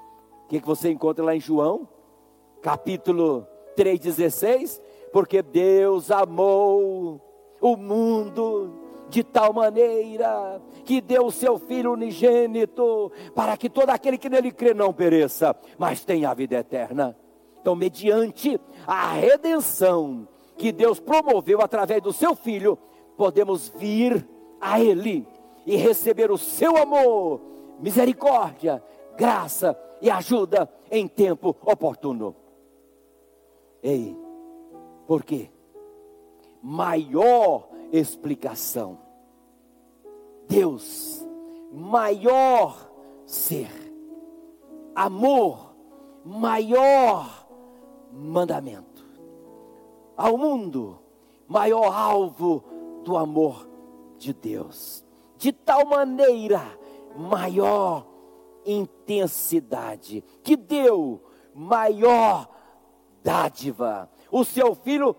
[0.45, 1.89] O que, que você encontra lá em João,
[2.63, 4.81] capítulo 3,16?
[5.13, 7.21] Porque Deus amou
[7.61, 8.82] o mundo
[9.13, 14.51] de tal maneira que deu o seu Filho unigênito, para que todo aquele que nele
[14.51, 17.15] crê não pereça, mas tenha a vida eterna.
[17.61, 22.79] Então, mediante a redenção que Deus promoveu através do seu Filho,
[23.15, 24.27] podemos vir
[24.59, 25.29] a Ele
[25.67, 27.41] e receber o seu amor,
[27.81, 28.83] misericórdia,
[29.15, 32.35] graça e ajuda em tempo oportuno.
[33.83, 34.17] Ei,
[35.07, 35.51] por quê?
[36.63, 38.99] Maior explicação.
[40.49, 41.25] Deus,
[41.71, 42.91] maior
[43.27, 43.71] ser,
[44.95, 45.75] amor,
[46.25, 47.47] maior
[48.11, 49.05] mandamento.
[50.17, 50.99] Ao mundo,
[51.47, 52.65] maior alvo
[53.05, 53.69] do amor
[54.19, 55.05] de Deus.
[55.37, 56.79] De tal maneira,
[57.17, 58.07] maior
[58.65, 61.21] intensidade, que deu
[61.55, 62.49] maior
[63.23, 64.11] dádiva.
[64.31, 65.17] O seu filho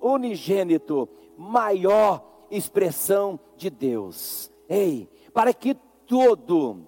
[0.00, 4.50] unigênito, maior expressão de Deus.
[4.68, 5.74] Ei, para que
[6.06, 6.86] todo,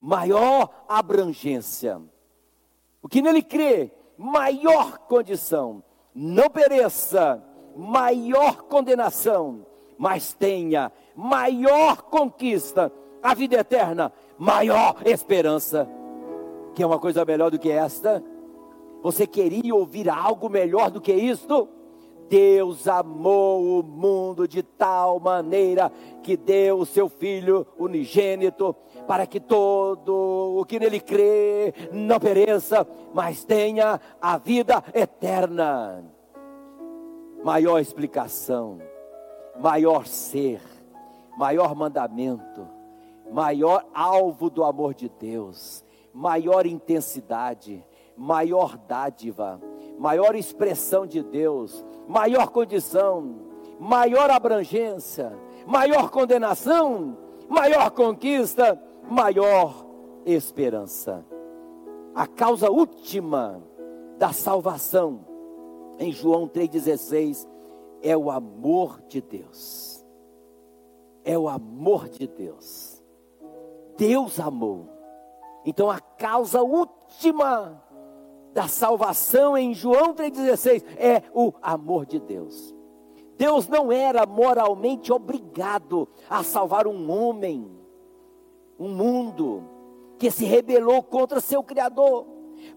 [0.00, 2.00] maior abrangência,
[3.02, 5.82] o que nele crê, maior condição,
[6.14, 7.42] não pereça,
[7.76, 9.66] maior condenação,
[9.98, 15.88] mas tenha maior conquista, a vida eterna, maior esperança.
[16.74, 18.22] Que é uma coisa melhor do que esta?
[19.02, 21.68] Você queria ouvir algo melhor do que isto?
[22.32, 25.92] Deus amou o mundo de tal maneira
[26.22, 28.74] que deu o seu Filho unigênito,
[29.06, 36.02] para que todo o que nele crê não pereça, mas tenha a vida eterna.
[37.44, 38.78] Maior explicação,
[39.60, 40.62] maior ser,
[41.36, 42.66] maior mandamento,
[43.30, 47.84] maior alvo do amor de Deus, maior intensidade,
[48.16, 49.60] maior dádiva,
[49.98, 53.36] maior expressão de Deus, maior condição,
[53.78, 55.32] maior abrangência,
[55.66, 57.16] maior condenação,
[57.48, 59.86] maior conquista, maior
[60.24, 61.24] esperança.
[62.14, 63.62] A causa última
[64.18, 65.24] da salvação,
[65.98, 67.48] em João 3,16,
[68.02, 70.04] é o amor de Deus.
[71.24, 73.02] É o amor de Deus.
[73.96, 74.88] Deus amou.
[75.64, 77.80] Então a causa última
[78.52, 82.74] da salvação em João 3,16 é o amor de Deus.
[83.36, 87.68] Deus não era moralmente obrigado a salvar um homem,
[88.78, 89.64] um mundo
[90.18, 92.26] que se rebelou contra seu Criador,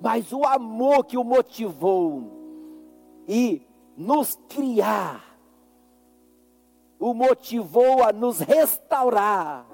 [0.02, 2.32] mas o amor que o motivou
[3.28, 3.62] e
[3.96, 5.38] nos criar,
[7.00, 9.68] o motivou a nos restaurar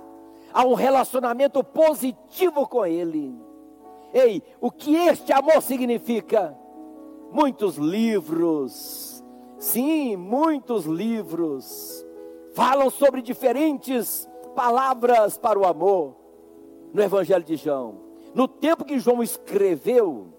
[0.52, 3.51] a um relacionamento positivo com Ele
[4.14, 6.58] Ei, o que este amor significa?
[7.32, 9.24] Muitos livros,
[9.58, 12.06] sim, muitos livros,
[12.54, 16.16] falam sobre diferentes palavras para o amor
[16.94, 18.02] no Evangelho de João.
[18.34, 20.34] No tempo que João escreveu,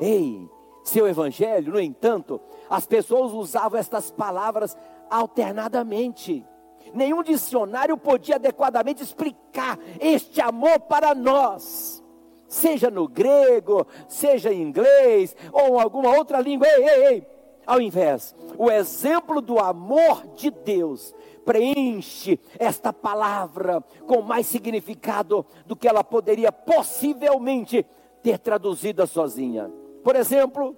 [0.00, 0.48] ei,
[0.82, 4.76] seu Evangelho, no entanto, as pessoas usavam estas palavras
[5.08, 6.44] alternadamente.
[6.92, 12.02] Nenhum dicionário podia adequadamente explicar este amor para nós
[12.48, 16.66] seja no grego, seja em inglês ou em alguma outra língua.
[16.66, 17.26] Ei, ei, ei.
[17.66, 25.76] Ao invés, o exemplo do amor de Deus preenche esta palavra com mais significado do
[25.76, 27.84] que ela poderia possivelmente
[28.22, 29.70] ter traduzida sozinha.
[30.02, 30.74] Por exemplo,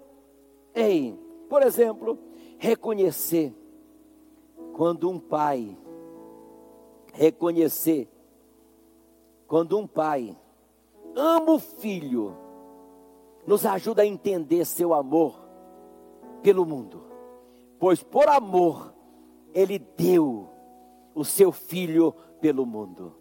[0.75, 1.17] ei,
[1.49, 2.19] por exemplo,
[2.59, 3.55] reconhecer
[4.73, 5.77] quando um pai
[7.13, 8.09] reconhecer
[9.47, 10.37] quando um pai
[11.21, 12.35] ama o filho,
[13.47, 15.39] nos ajuda a entender seu amor
[16.43, 17.03] pelo mundo,
[17.79, 18.95] pois por amor
[19.53, 20.49] ele deu
[21.15, 23.15] o seu filho pelo mundo.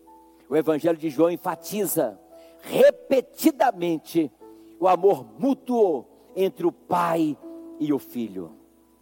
[0.50, 2.20] O Evangelho de João enfatiza
[2.62, 4.32] repetidamente
[4.80, 7.38] o amor mútuo entre o pai
[7.80, 8.54] e o filho.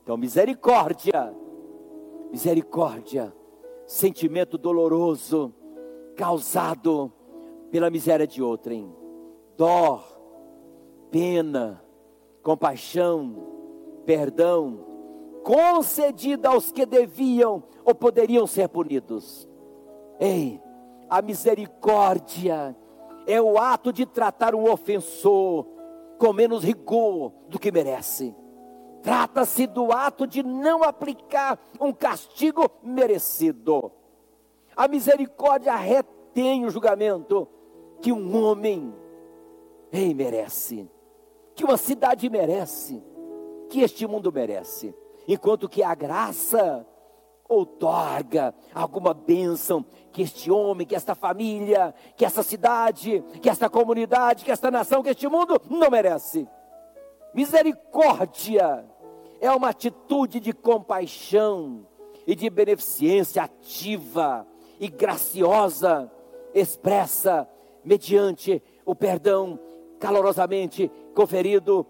[0.01, 1.35] Então, misericórdia,
[2.31, 3.33] misericórdia,
[3.85, 5.53] sentimento doloroso
[6.15, 7.11] causado
[7.71, 8.93] pela miséria de outrem.
[9.55, 10.03] Dó,
[11.11, 11.83] pena,
[12.43, 14.85] compaixão, perdão,
[15.43, 19.47] concedida aos que deviam ou poderiam ser punidos.
[20.19, 20.61] Ei,
[21.09, 22.75] a misericórdia
[23.25, 25.65] é o ato de tratar um ofensor
[26.17, 28.35] com menos rigor do que merece.
[29.01, 33.91] Trata-se do ato de não aplicar um castigo merecido.
[34.75, 37.47] A misericórdia retém o julgamento
[38.01, 38.93] que um homem
[39.91, 40.89] ei, merece,
[41.55, 43.03] que uma cidade merece,
[43.69, 44.93] que este mundo merece,
[45.27, 46.85] enquanto que a graça
[47.49, 54.43] outorga alguma bênção que este homem, que esta família, que essa cidade, que esta comunidade,
[54.43, 56.47] que esta nação, que este mundo não merece.
[57.33, 58.85] Misericórdia
[59.39, 61.87] é uma atitude de compaixão
[62.25, 64.45] e de beneficência ativa
[64.79, 66.11] e graciosa,
[66.53, 67.47] expressa
[67.87, 69.57] mediante o perdão
[69.97, 71.87] calorosamente conferido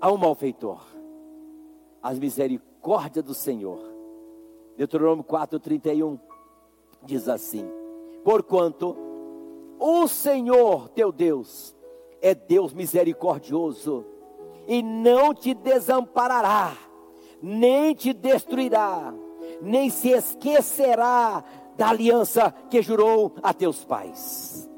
[0.00, 0.82] a um malfeitor.
[2.02, 3.78] As misericórdias do Senhor
[4.78, 6.18] Deuteronômio 4:31
[7.04, 7.70] diz assim:
[8.24, 8.96] Porquanto
[9.78, 11.76] o Senhor teu Deus
[12.22, 14.06] é Deus misericordioso
[14.66, 16.72] e não te desamparará,
[17.42, 19.12] nem te destruirá,
[19.60, 21.44] nem se esquecerá
[21.76, 24.69] da aliança que jurou a teus pais.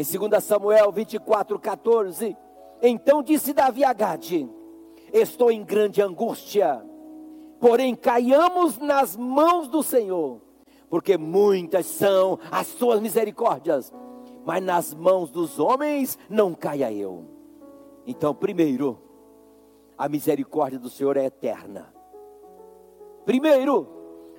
[0.00, 2.36] Em 2 Samuel 24, 14,
[2.80, 4.48] então disse Davi a Gade:
[5.12, 6.82] Estou em grande angústia
[7.60, 10.40] porém caiamos nas mãos do Senhor,
[10.88, 13.92] porque muitas são as suas misericórdias,
[14.44, 17.26] mas nas mãos dos homens não caia eu.
[18.06, 18.98] Então, primeiro,
[19.96, 21.92] a misericórdia do Senhor é eterna.
[23.26, 23.86] Primeiro,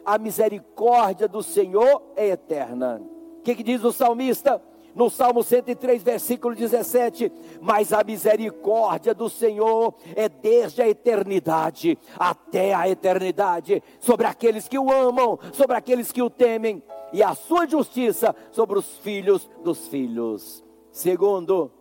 [0.04, 3.00] a misericórdia do Senhor é eterna.
[3.38, 4.62] O que, que diz o salmista?
[4.96, 7.32] No Salmo 103, versículo 17:
[7.62, 14.78] Mas a misericórdia do Senhor é desde a eternidade até a eternidade sobre aqueles que
[14.78, 16.84] o amam, sobre aqueles que o temem,
[17.14, 20.64] e a sua justiça sobre os filhos dos filhos.
[20.92, 21.72] Segundo,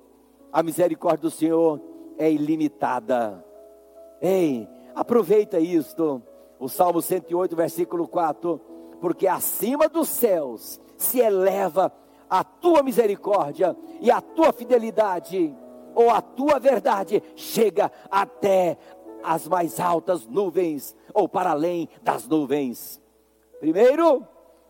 [0.53, 1.81] a misericórdia do Senhor
[2.19, 3.45] é ilimitada.
[4.21, 6.23] Ei, aproveita isto.
[6.59, 8.61] O Salmo 108, versículo 4:
[9.01, 11.91] Porque acima dos céus se eleva
[12.31, 15.55] a tua misericórdia e a tua fidelidade,
[15.95, 18.79] ou a tua verdade, chega até
[19.23, 23.03] as mais altas nuvens, ou para além das nuvens.
[23.59, 24.25] Primeiro,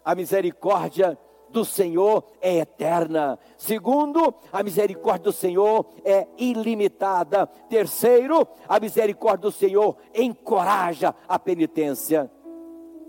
[0.05, 1.17] a misericórdia
[1.51, 3.39] do Senhor é eterna.
[3.57, 7.47] Segundo, a misericórdia do Senhor é ilimitada.
[7.69, 12.31] Terceiro, a misericórdia do Senhor encoraja a penitência.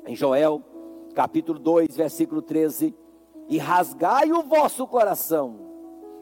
[0.06, 0.62] Em Joel,
[1.14, 2.94] capítulo 2, versículo 13,
[3.52, 5.60] e rasgai o vosso coração,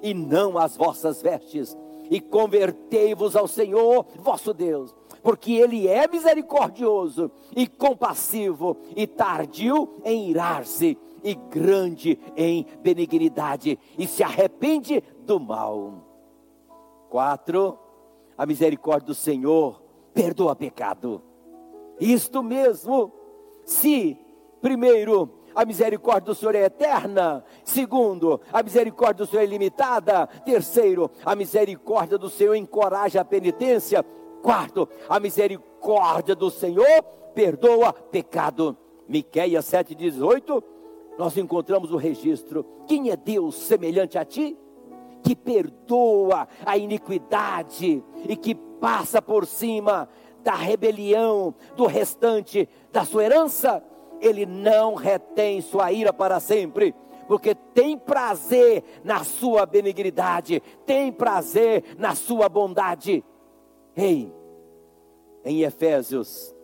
[0.02, 1.78] e não as vossas vestes,
[2.10, 10.28] e convertei-vos ao Senhor vosso Deus, porque Ele é misericordioso e compassivo, e tardio em
[10.32, 16.04] irar-se, e grande em benignidade, e se arrepende do mal.
[17.12, 17.78] Quatro,
[18.36, 19.84] a misericórdia do Senhor
[20.16, 21.22] perdoa pecado.
[22.00, 23.12] Isto mesmo,
[23.66, 24.18] se
[24.62, 27.44] primeiro a misericórdia do Senhor é eterna.
[27.66, 30.26] Segundo, a misericórdia do Senhor é limitada.
[30.46, 34.02] Terceiro, a misericórdia do Senhor encoraja a penitência.
[34.42, 37.04] Quarto, a misericórdia do Senhor
[37.36, 38.78] perdoa pecado.
[39.06, 40.64] Miqueias 7,18,
[41.18, 42.66] nós encontramos o registro.
[42.88, 44.58] Quem é Deus semelhante a ti?
[45.22, 50.08] Que perdoa a iniquidade e que passa por cima
[50.42, 53.84] da rebelião do restante da sua herança
[54.22, 56.94] ele não retém sua ira para sempre,
[57.28, 63.24] porque tem prazer na sua benignidade, tem prazer na sua bondade.
[63.96, 64.34] Ei,
[65.46, 66.56] em Efésios,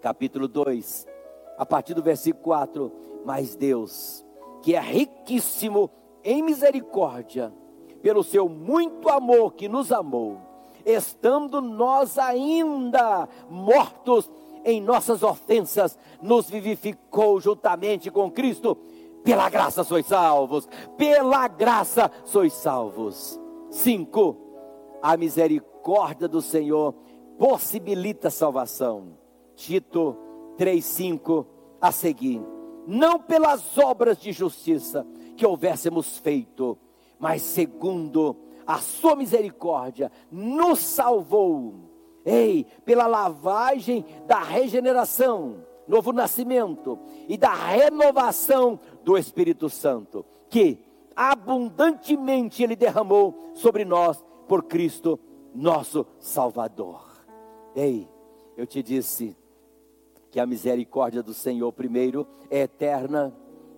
[0.00, 1.06] capítulo 2,
[1.56, 2.92] a partir do versículo 4,
[3.24, 4.24] mas Deus,
[4.62, 5.90] que é riquíssimo
[6.22, 7.52] em misericórdia,
[8.02, 10.38] pelo seu muito amor que nos amou,
[10.84, 14.30] estando nós ainda mortos
[14.64, 18.76] em nossas ofensas, nos vivificou juntamente com Cristo.
[19.24, 23.38] Pela graça sois salvos, pela graça sois salvos.
[23.70, 24.36] 5.
[25.02, 26.94] A misericórdia do Senhor
[27.38, 29.18] possibilita salvação.
[29.54, 30.16] Tito
[30.56, 31.46] 3:5
[31.80, 32.42] a seguir.
[32.86, 35.06] Não pelas obras de justiça
[35.36, 36.78] que houvéssemos feito,
[37.18, 38.36] mas segundo
[38.66, 41.87] a sua misericórdia, nos salvou
[42.28, 46.98] Ei, pela lavagem da regeneração, novo nascimento
[47.28, 50.78] e da renovação do Espírito Santo, que
[51.16, 55.18] abundantemente Ele derramou sobre nós por Cristo,
[55.54, 57.02] nosso Salvador.
[57.74, 58.06] Ei,
[58.56, 59.36] eu te disse
[60.30, 63.34] que a misericórdia do Senhor, primeiro, é eterna,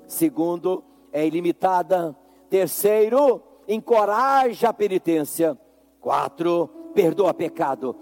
[0.07, 0.83] segundo,
[1.13, 2.17] é ilimitada,
[2.49, 5.57] terceiro, encoraja a penitência.
[6.01, 7.95] Quatro, perdoa pecado.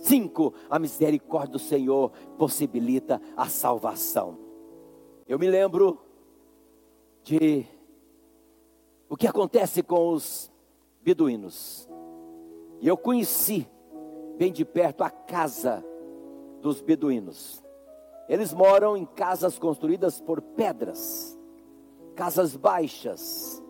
[0.00, 4.38] Cinco, a misericórdia do Senhor possibilita a salvação.
[5.28, 6.00] Eu me lembro
[7.22, 7.66] de
[9.08, 10.50] o que acontece com os
[11.02, 11.88] beduínos.
[12.80, 13.68] E eu conheci
[14.38, 15.84] bem de perto a casa
[16.62, 17.62] dos beduínos.
[18.26, 21.38] Eles moram em casas construídas por pedras,
[22.14, 23.62] casas baixas,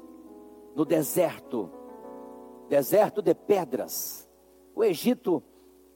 [0.77, 1.71] no deserto,
[2.69, 4.29] deserto de pedras.
[4.75, 5.43] O Egito,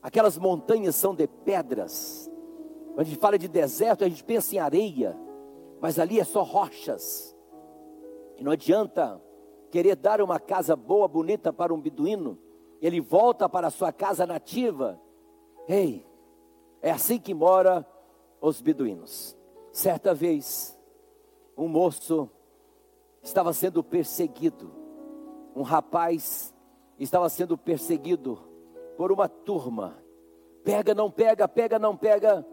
[0.04, 2.30] aquelas montanhas são de pedras.
[2.88, 5.16] Quando a gente fala de deserto, a gente pensa em areia,
[5.80, 7.34] mas ali é só rochas.
[8.36, 9.18] E não adianta
[9.70, 12.38] querer dar uma casa boa, bonita para um beduíno,
[12.82, 15.00] ele volta para a sua casa nativa.
[15.66, 16.06] Ei,
[16.82, 17.84] é assim que mora
[18.42, 19.34] os beduínos.
[19.72, 20.78] Certa vez,
[21.56, 22.28] um moço
[23.22, 24.70] estava sendo perseguido,
[25.56, 26.54] um rapaz
[26.98, 28.53] estava sendo perseguido
[28.96, 29.98] por uma turma.
[30.62, 32.46] Pega, não pega, pega, não pega,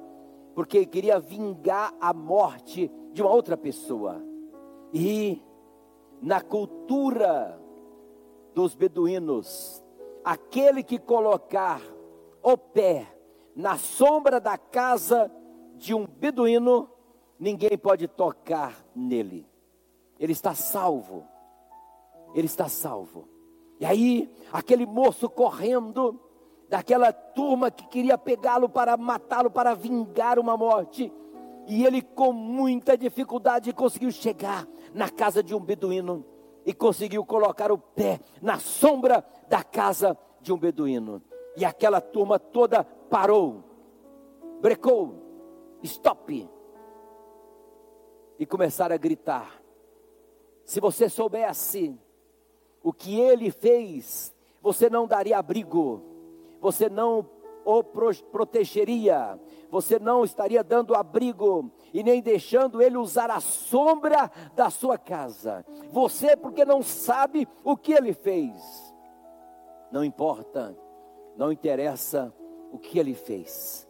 [0.54, 4.22] porque queria vingar a morte de uma outra pessoa.
[4.94, 5.42] E
[6.22, 7.60] na cultura
[8.54, 9.82] dos beduínos,
[10.24, 11.82] aquele que colocar
[12.44, 13.08] o pé
[13.56, 15.32] na sombra da casa
[15.76, 16.90] de um beduíno,
[17.40, 19.48] ninguém pode tocar nele.
[20.20, 21.26] Ele está salvo.
[22.36, 23.28] Ele está salvo.
[23.80, 26.20] E aí, aquele moço correndo,
[26.72, 31.12] daquela turma que queria pegá-lo para matá-lo, para vingar uma morte,
[31.68, 36.26] e ele com muita dificuldade conseguiu chegar na casa de um beduíno
[36.66, 41.22] e conseguiu colocar o pé na sombra da casa de um beduíno.
[41.58, 43.66] E aquela turma toda parou,
[44.62, 45.16] brecou,
[45.84, 46.50] stop.
[48.40, 49.62] E começaram a gritar.
[50.64, 52.00] Se você soubesse
[52.82, 56.11] o que ele fez, você não daria abrigo,
[56.62, 57.28] você não
[57.64, 59.40] o protegeria,
[59.70, 65.66] você não estaria dando abrigo e nem deixando ele usar a sombra da sua casa.
[65.92, 68.94] Você, porque não sabe o que ele fez,
[69.92, 70.76] não importa,
[71.38, 72.34] não interessa
[72.72, 73.88] o que ele fez,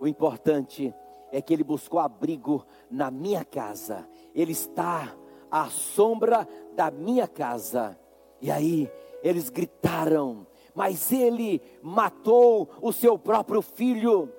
[0.00, 0.94] o importante
[1.32, 5.16] é que ele buscou abrigo na minha casa, ele está
[5.50, 7.98] à sombra da minha casa.
[8.40, 8.90] E aí
[9.22, 14.32] eles gritaram, mas ele matou o seu próprio filho.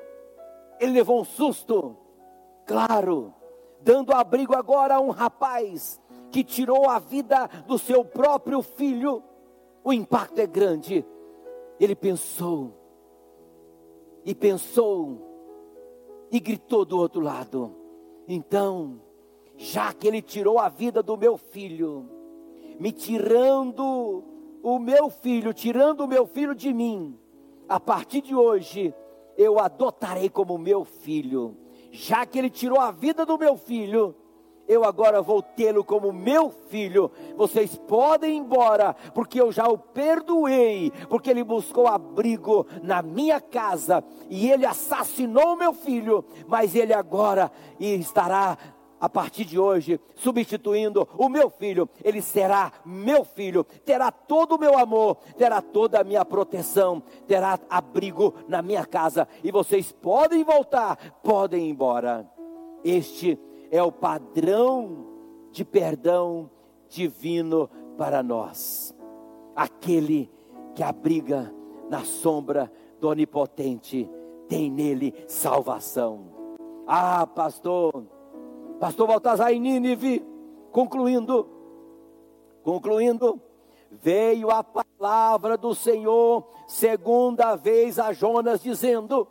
[0.79, 1.95] Ele levou um susto,
[2.65, 3.33] claro,
[3.81, 9.23] dando abrigo agora a um rapaz que tirou a vida do seu próprio filho.
[9.83, 11.05] O impacto é grande.
[11.79, 12.73] Ele pensou,
[14.25, 15.21] e pensou,
[16.31, 17.75] e gritou do outro lado:
[18.27, 19.01] então,
[19.55, 22.09] já que ele tirou a vida do meu filho,
[22.79, 24.34] me tirando
[24.65, 27.15] o meu filho, tirando o meu filho de mim,
[27.69, 28.95] a partir de hoje,
[29.37, 31.55] eu adotarei como meu filho.
[31.91, 34.15] Já que ele tirou a vida do meu filho,
[34.67, 37.11] eu agora vou tê-lo como meu filho.
[37.37, 43.39] Vocês podem ir embora, porque eu já o perdoei, porque ele buscou abrigo na minha
[43.39, 48.57] casa e ele assassinou meu filho, mas ele agora estará
[48.99, 54.59] a partir de hoje, substituindo o meu filho, ele será meu filho, terá todo o
[54.59, 60.43] meu amor, terá toda a minha proteção, terá abrigo na minha casa, e vocês podem
[60.43, 62.29] voltar, podem ir embora.
[62.83, 63.39] Este
[63.69, 65.05] é o padrão
[65.51, 66.49] de perdão
[66.87, 68.95] divino para nós.
[69.55, 70.31] Aquele
[70.73, 71.53] que abriga
[71.89, 74.09] na sombra do Onipotente
[74.47, 76.33] tem nele salvação.
[76.87, 78.05] Ah, pastor,
[78.79, 80.23] Pastor Baltazar em Nínive,
[80.71, 81.47] concluindo,
[82.61, 83.41] concluindo,
[83.89, 89.27] veio a palavra do Senhor segunda vez a Jonas dizendo: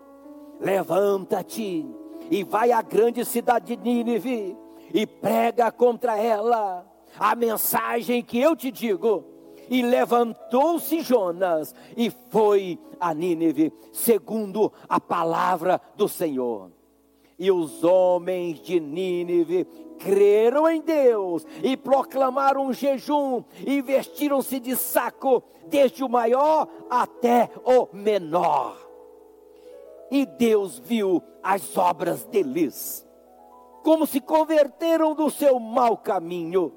[0.60, 1.86] Levanta-te
[2.30, 4.56] e vai à grande cidade de Nínive
[4.92, 6.86] e prega contra ela
[7.18, 9.24] a mensagem que eu te digo.
[9.68, 16.70] E levantou-se Jonas e foi a Nínive, segundo a palavra do Senhor.
[17.38, 19.66] E os homens de Nínive
[19.98, 27.50] creram em Deus e proclamaram um jejum e vestiram-se de saco, desde o maior até
[27.64, 28.76] o menor.
[30.10, 33.06] E Deus viu as obras deles,
[33.82, 36.72] como se converteram do seu mau caminho.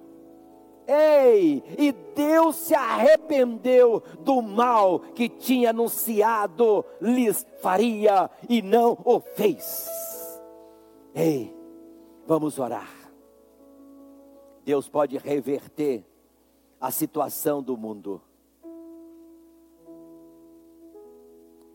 [0.88, 9.20] Ei, e Deus se arrependeu do mal que tinha anunciado lhes faria e não o
[9.20, 10.17] fez.
[11.20, 11.52] Ei,
[12.28, 12.88] vamos orar.
[14.64, 16.06] Deus pode reverter
[16.80, 18.22] a situação do mundo.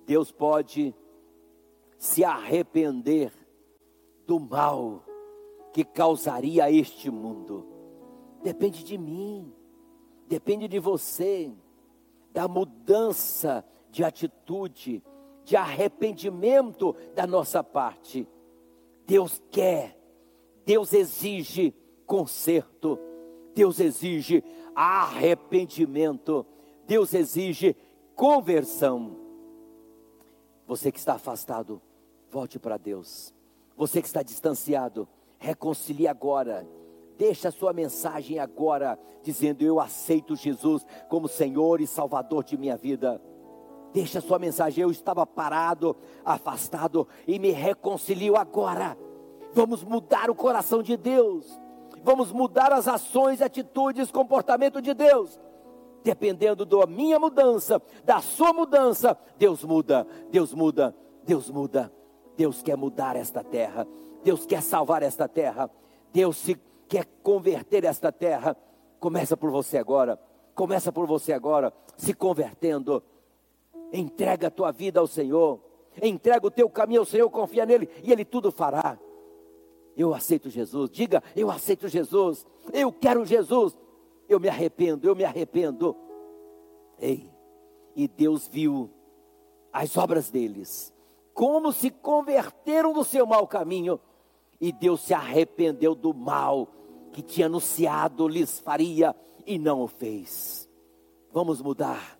[0.07, 0.95] Deus pode
[1.99, 3.33] se arrepender
[4.29, 5.03] do mal
[5.73, 7.67] que causaria a este mundo.
[8.45, 9.53] Depende de mim,
[10.29, 11.53] depende de você,
[12.31, 15.03] da mudança de atitude,
[15.43, 18.29] de arrependimento da nossa parte.
[19.13, 19.95] Deus quer,
[20.65, 21.75] Deus exige
[22.07, 22.99] conserto,
[23.55, 24.43] Deus exige
[24.75, 26.47] arrependimento,
[26.87, 27.77] Deus exige
[28.17, 29.15] conversão.
[30.67, 31.79] Você que está afastado,
[32.31, 33.35] volte para Deus.
[33.77, 35.07] Você que está distanciado,
[35.39, 36.67] reconcilie agora.
[37.19, 42.79] Deixa a sua mensagem agora, dizendo: Eu aceito Jesus como Senhor e Salvador de minha
[42.79, 43.21] vida.
[43.93, 44.83] Deixa a sua mensagem.
[44.83, 48.97] Eu estava parado, afastado e me reconcilio agora.
[49.53, 51.61] Vamos mudar o coração de Deus.
[52.03, 55.39] Vamos mudar as ações, atitudes, comportamento de Deus.
[56.03, 61.93] Dependendo da minha mudança, da sua mudança, Deus muda, Deus muda, Deus muda.
[62.37, 63.87] Deus quer mudar esta terra.
[64.25, 65.71] Deus quer salvar esta terra.
[66.13, 68.57] Deus se quer converter esta terra.
[68.99, 70.19] Começa por você agora.
[70.55, 73.03] Começa por você agora, se convertendo.
[73.93, 75.61] Entrega a tua vida ao Senhor.
[76.03, 78.99] Entrega o teu caminho ao Senhor, confia nele e ele tudo fará.
[79.95, 80.91] Eu aceito Jesus.
[80.91, 82.47] Diga, eu aceito Jesus.
[82.73, 83.77] Eu quero Jesus.
[84.29, 85.95] Eu me arrependo, eu me arrependo.
[86.99, 87.31] Ei,
[87.95, 88.91] e Deus viu
[89.73, 90.93] as obras deles,
[91.35, 93.99] como se converteram do seu mau caminho,
[94.61, 96.69] e Deus se arrependeu do mal
[97.13, 99.15] que tinha anunciado lhes faria
[99.47, 100.69] e não o fez.
[101.33, 102.19] Vamos mudar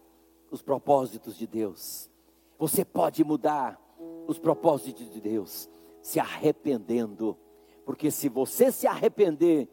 [0.53, 2.11] os propósitos de Deus.
[2.59, 3.81] Você pode mudar
[4.29, 5.69] os propósitos de Deus
[6.03, 7.37] se arrependendo,
[7.87, 9.69] porque se você se arrepender,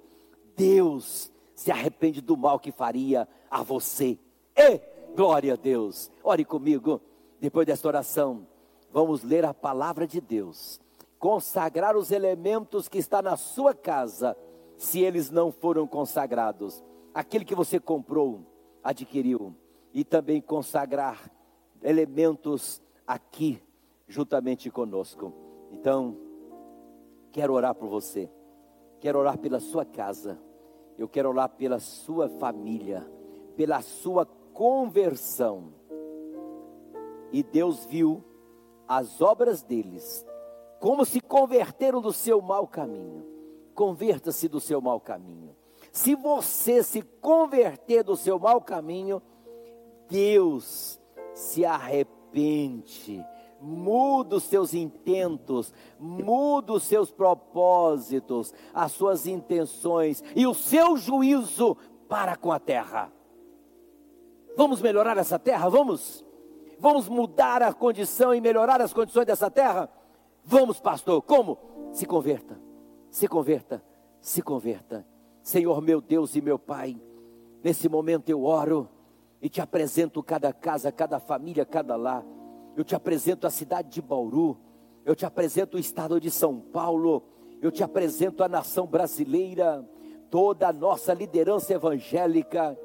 [0.56, 4.18] Deus se arrepende do mal que faria a você.
[4.56, 4.80] E
[5.16, 6.10] glória a Deus.
[6.24, 7.02] Ore comigo.
[7.40, 8.48] Depois desta oração,
[8.92, 10.80] vamos ler a palavra de Deus.
[11.18, 14.38] Consagrar os elementos que está na sua casa,
[14.78, 16.84] se eles não foram consagrados.
[17.14, 18.46] Aquele que você comprou,
[18.84, 19.56] adquiriu
[19.94, 21.32] e também consagrar
[21.82, 23.62] elementos aqui
[24.08, 25.34] juntamente conosco.
[25.72, 26.18] Então,
[27.32, 28.30] quero orar por você.
[29.00, 30.40] Quero orar pela sua casa
[31.00, 33.10] eu quero orar pela sua família,
[33.56, 35.74] pela sua conversão.
[37.32, 38.22] E Deus viu
[38.86, 40.26] as obras deles,
[40.78, 43.26] como se converteram do seu mau caminho.
[43.74, 45.56] Converta-se do seu mau caminho.
[45.90, 49.22] Se você se converter do seu mau caminho,
[50.10, 51.00] Deus
[51.34, 53.24] se arrepende
[53.62, 61.76] muda os seus intentos, muda os seus propósitos, as suas intenções e o seu juízo
[62.08, 63.12] para com a terra.
[64.56, 65.70] Vamos melhorar essa terra?
[65.70, 66.26] Vamos?
[66.80, 69.90] Vamos mudar a condição e melhorar as condições dessa terra?
[70.44, 71.22] Vamos, pastor.
[71.22, 71.58] Como?
[71.92, 72.60] Se converta,
[73.10, 73.84] se converta,
[74.22, 75.06] se converta.
[75.42, 77.00] Senhor meu Deus e meu Pai,
[77.64, 78.90] nesse momento eu oro
[79.42, 82.26] e te apresento cada casa, cada família, cada lar.
[82.76, 84.58] Eu te apresento a cidade de Bauru,
[85.06, 87.24] eu te apresento o estado de São Paulo,
[87.62, 89.88] eu te apresento a nação brasileira,
[90.30, 92.78] toda a nossa liderança evangélica,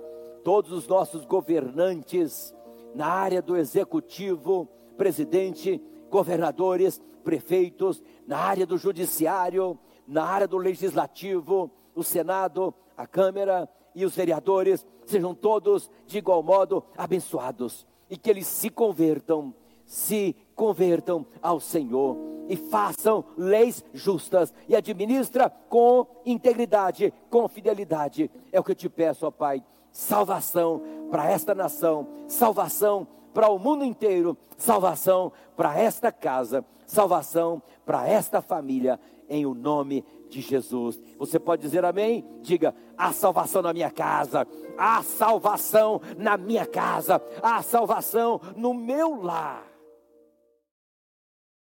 [0.42, 2.54] todos os nossos governantes
[2.94, 11.70] na área do executivo, presidente, governadores, prefeitos, na área do judiciário, na área do legislativo,
[11.94, 18.30] o Senado, a Câmara e os vereadores, sejam todos de igual modo abençoados e que
[18.30, 19.54] eles se convertam
[19.86, 22.16] se convertam ao Senhor
[22.48, 28.30] e façam leis justas e administra com integridade, com fidelidade.
[28.52, 29.62] É o que eu te peço, ó Pai.
[29.92, 38.08] Salvação para esta nação, salvação para o mundo inteiro, salvação para esta casa, salvação para
[38.08, 38.98] esta família,
[39.28, 41.00] em o nome de Jesus.
[41.18, 42.24] Você pode dizer amém?
[42.42, 44.46] Diga: há salvação na minha casa,
[44.76, 49.63] há salvação na minha casa, há salvação no meu lar.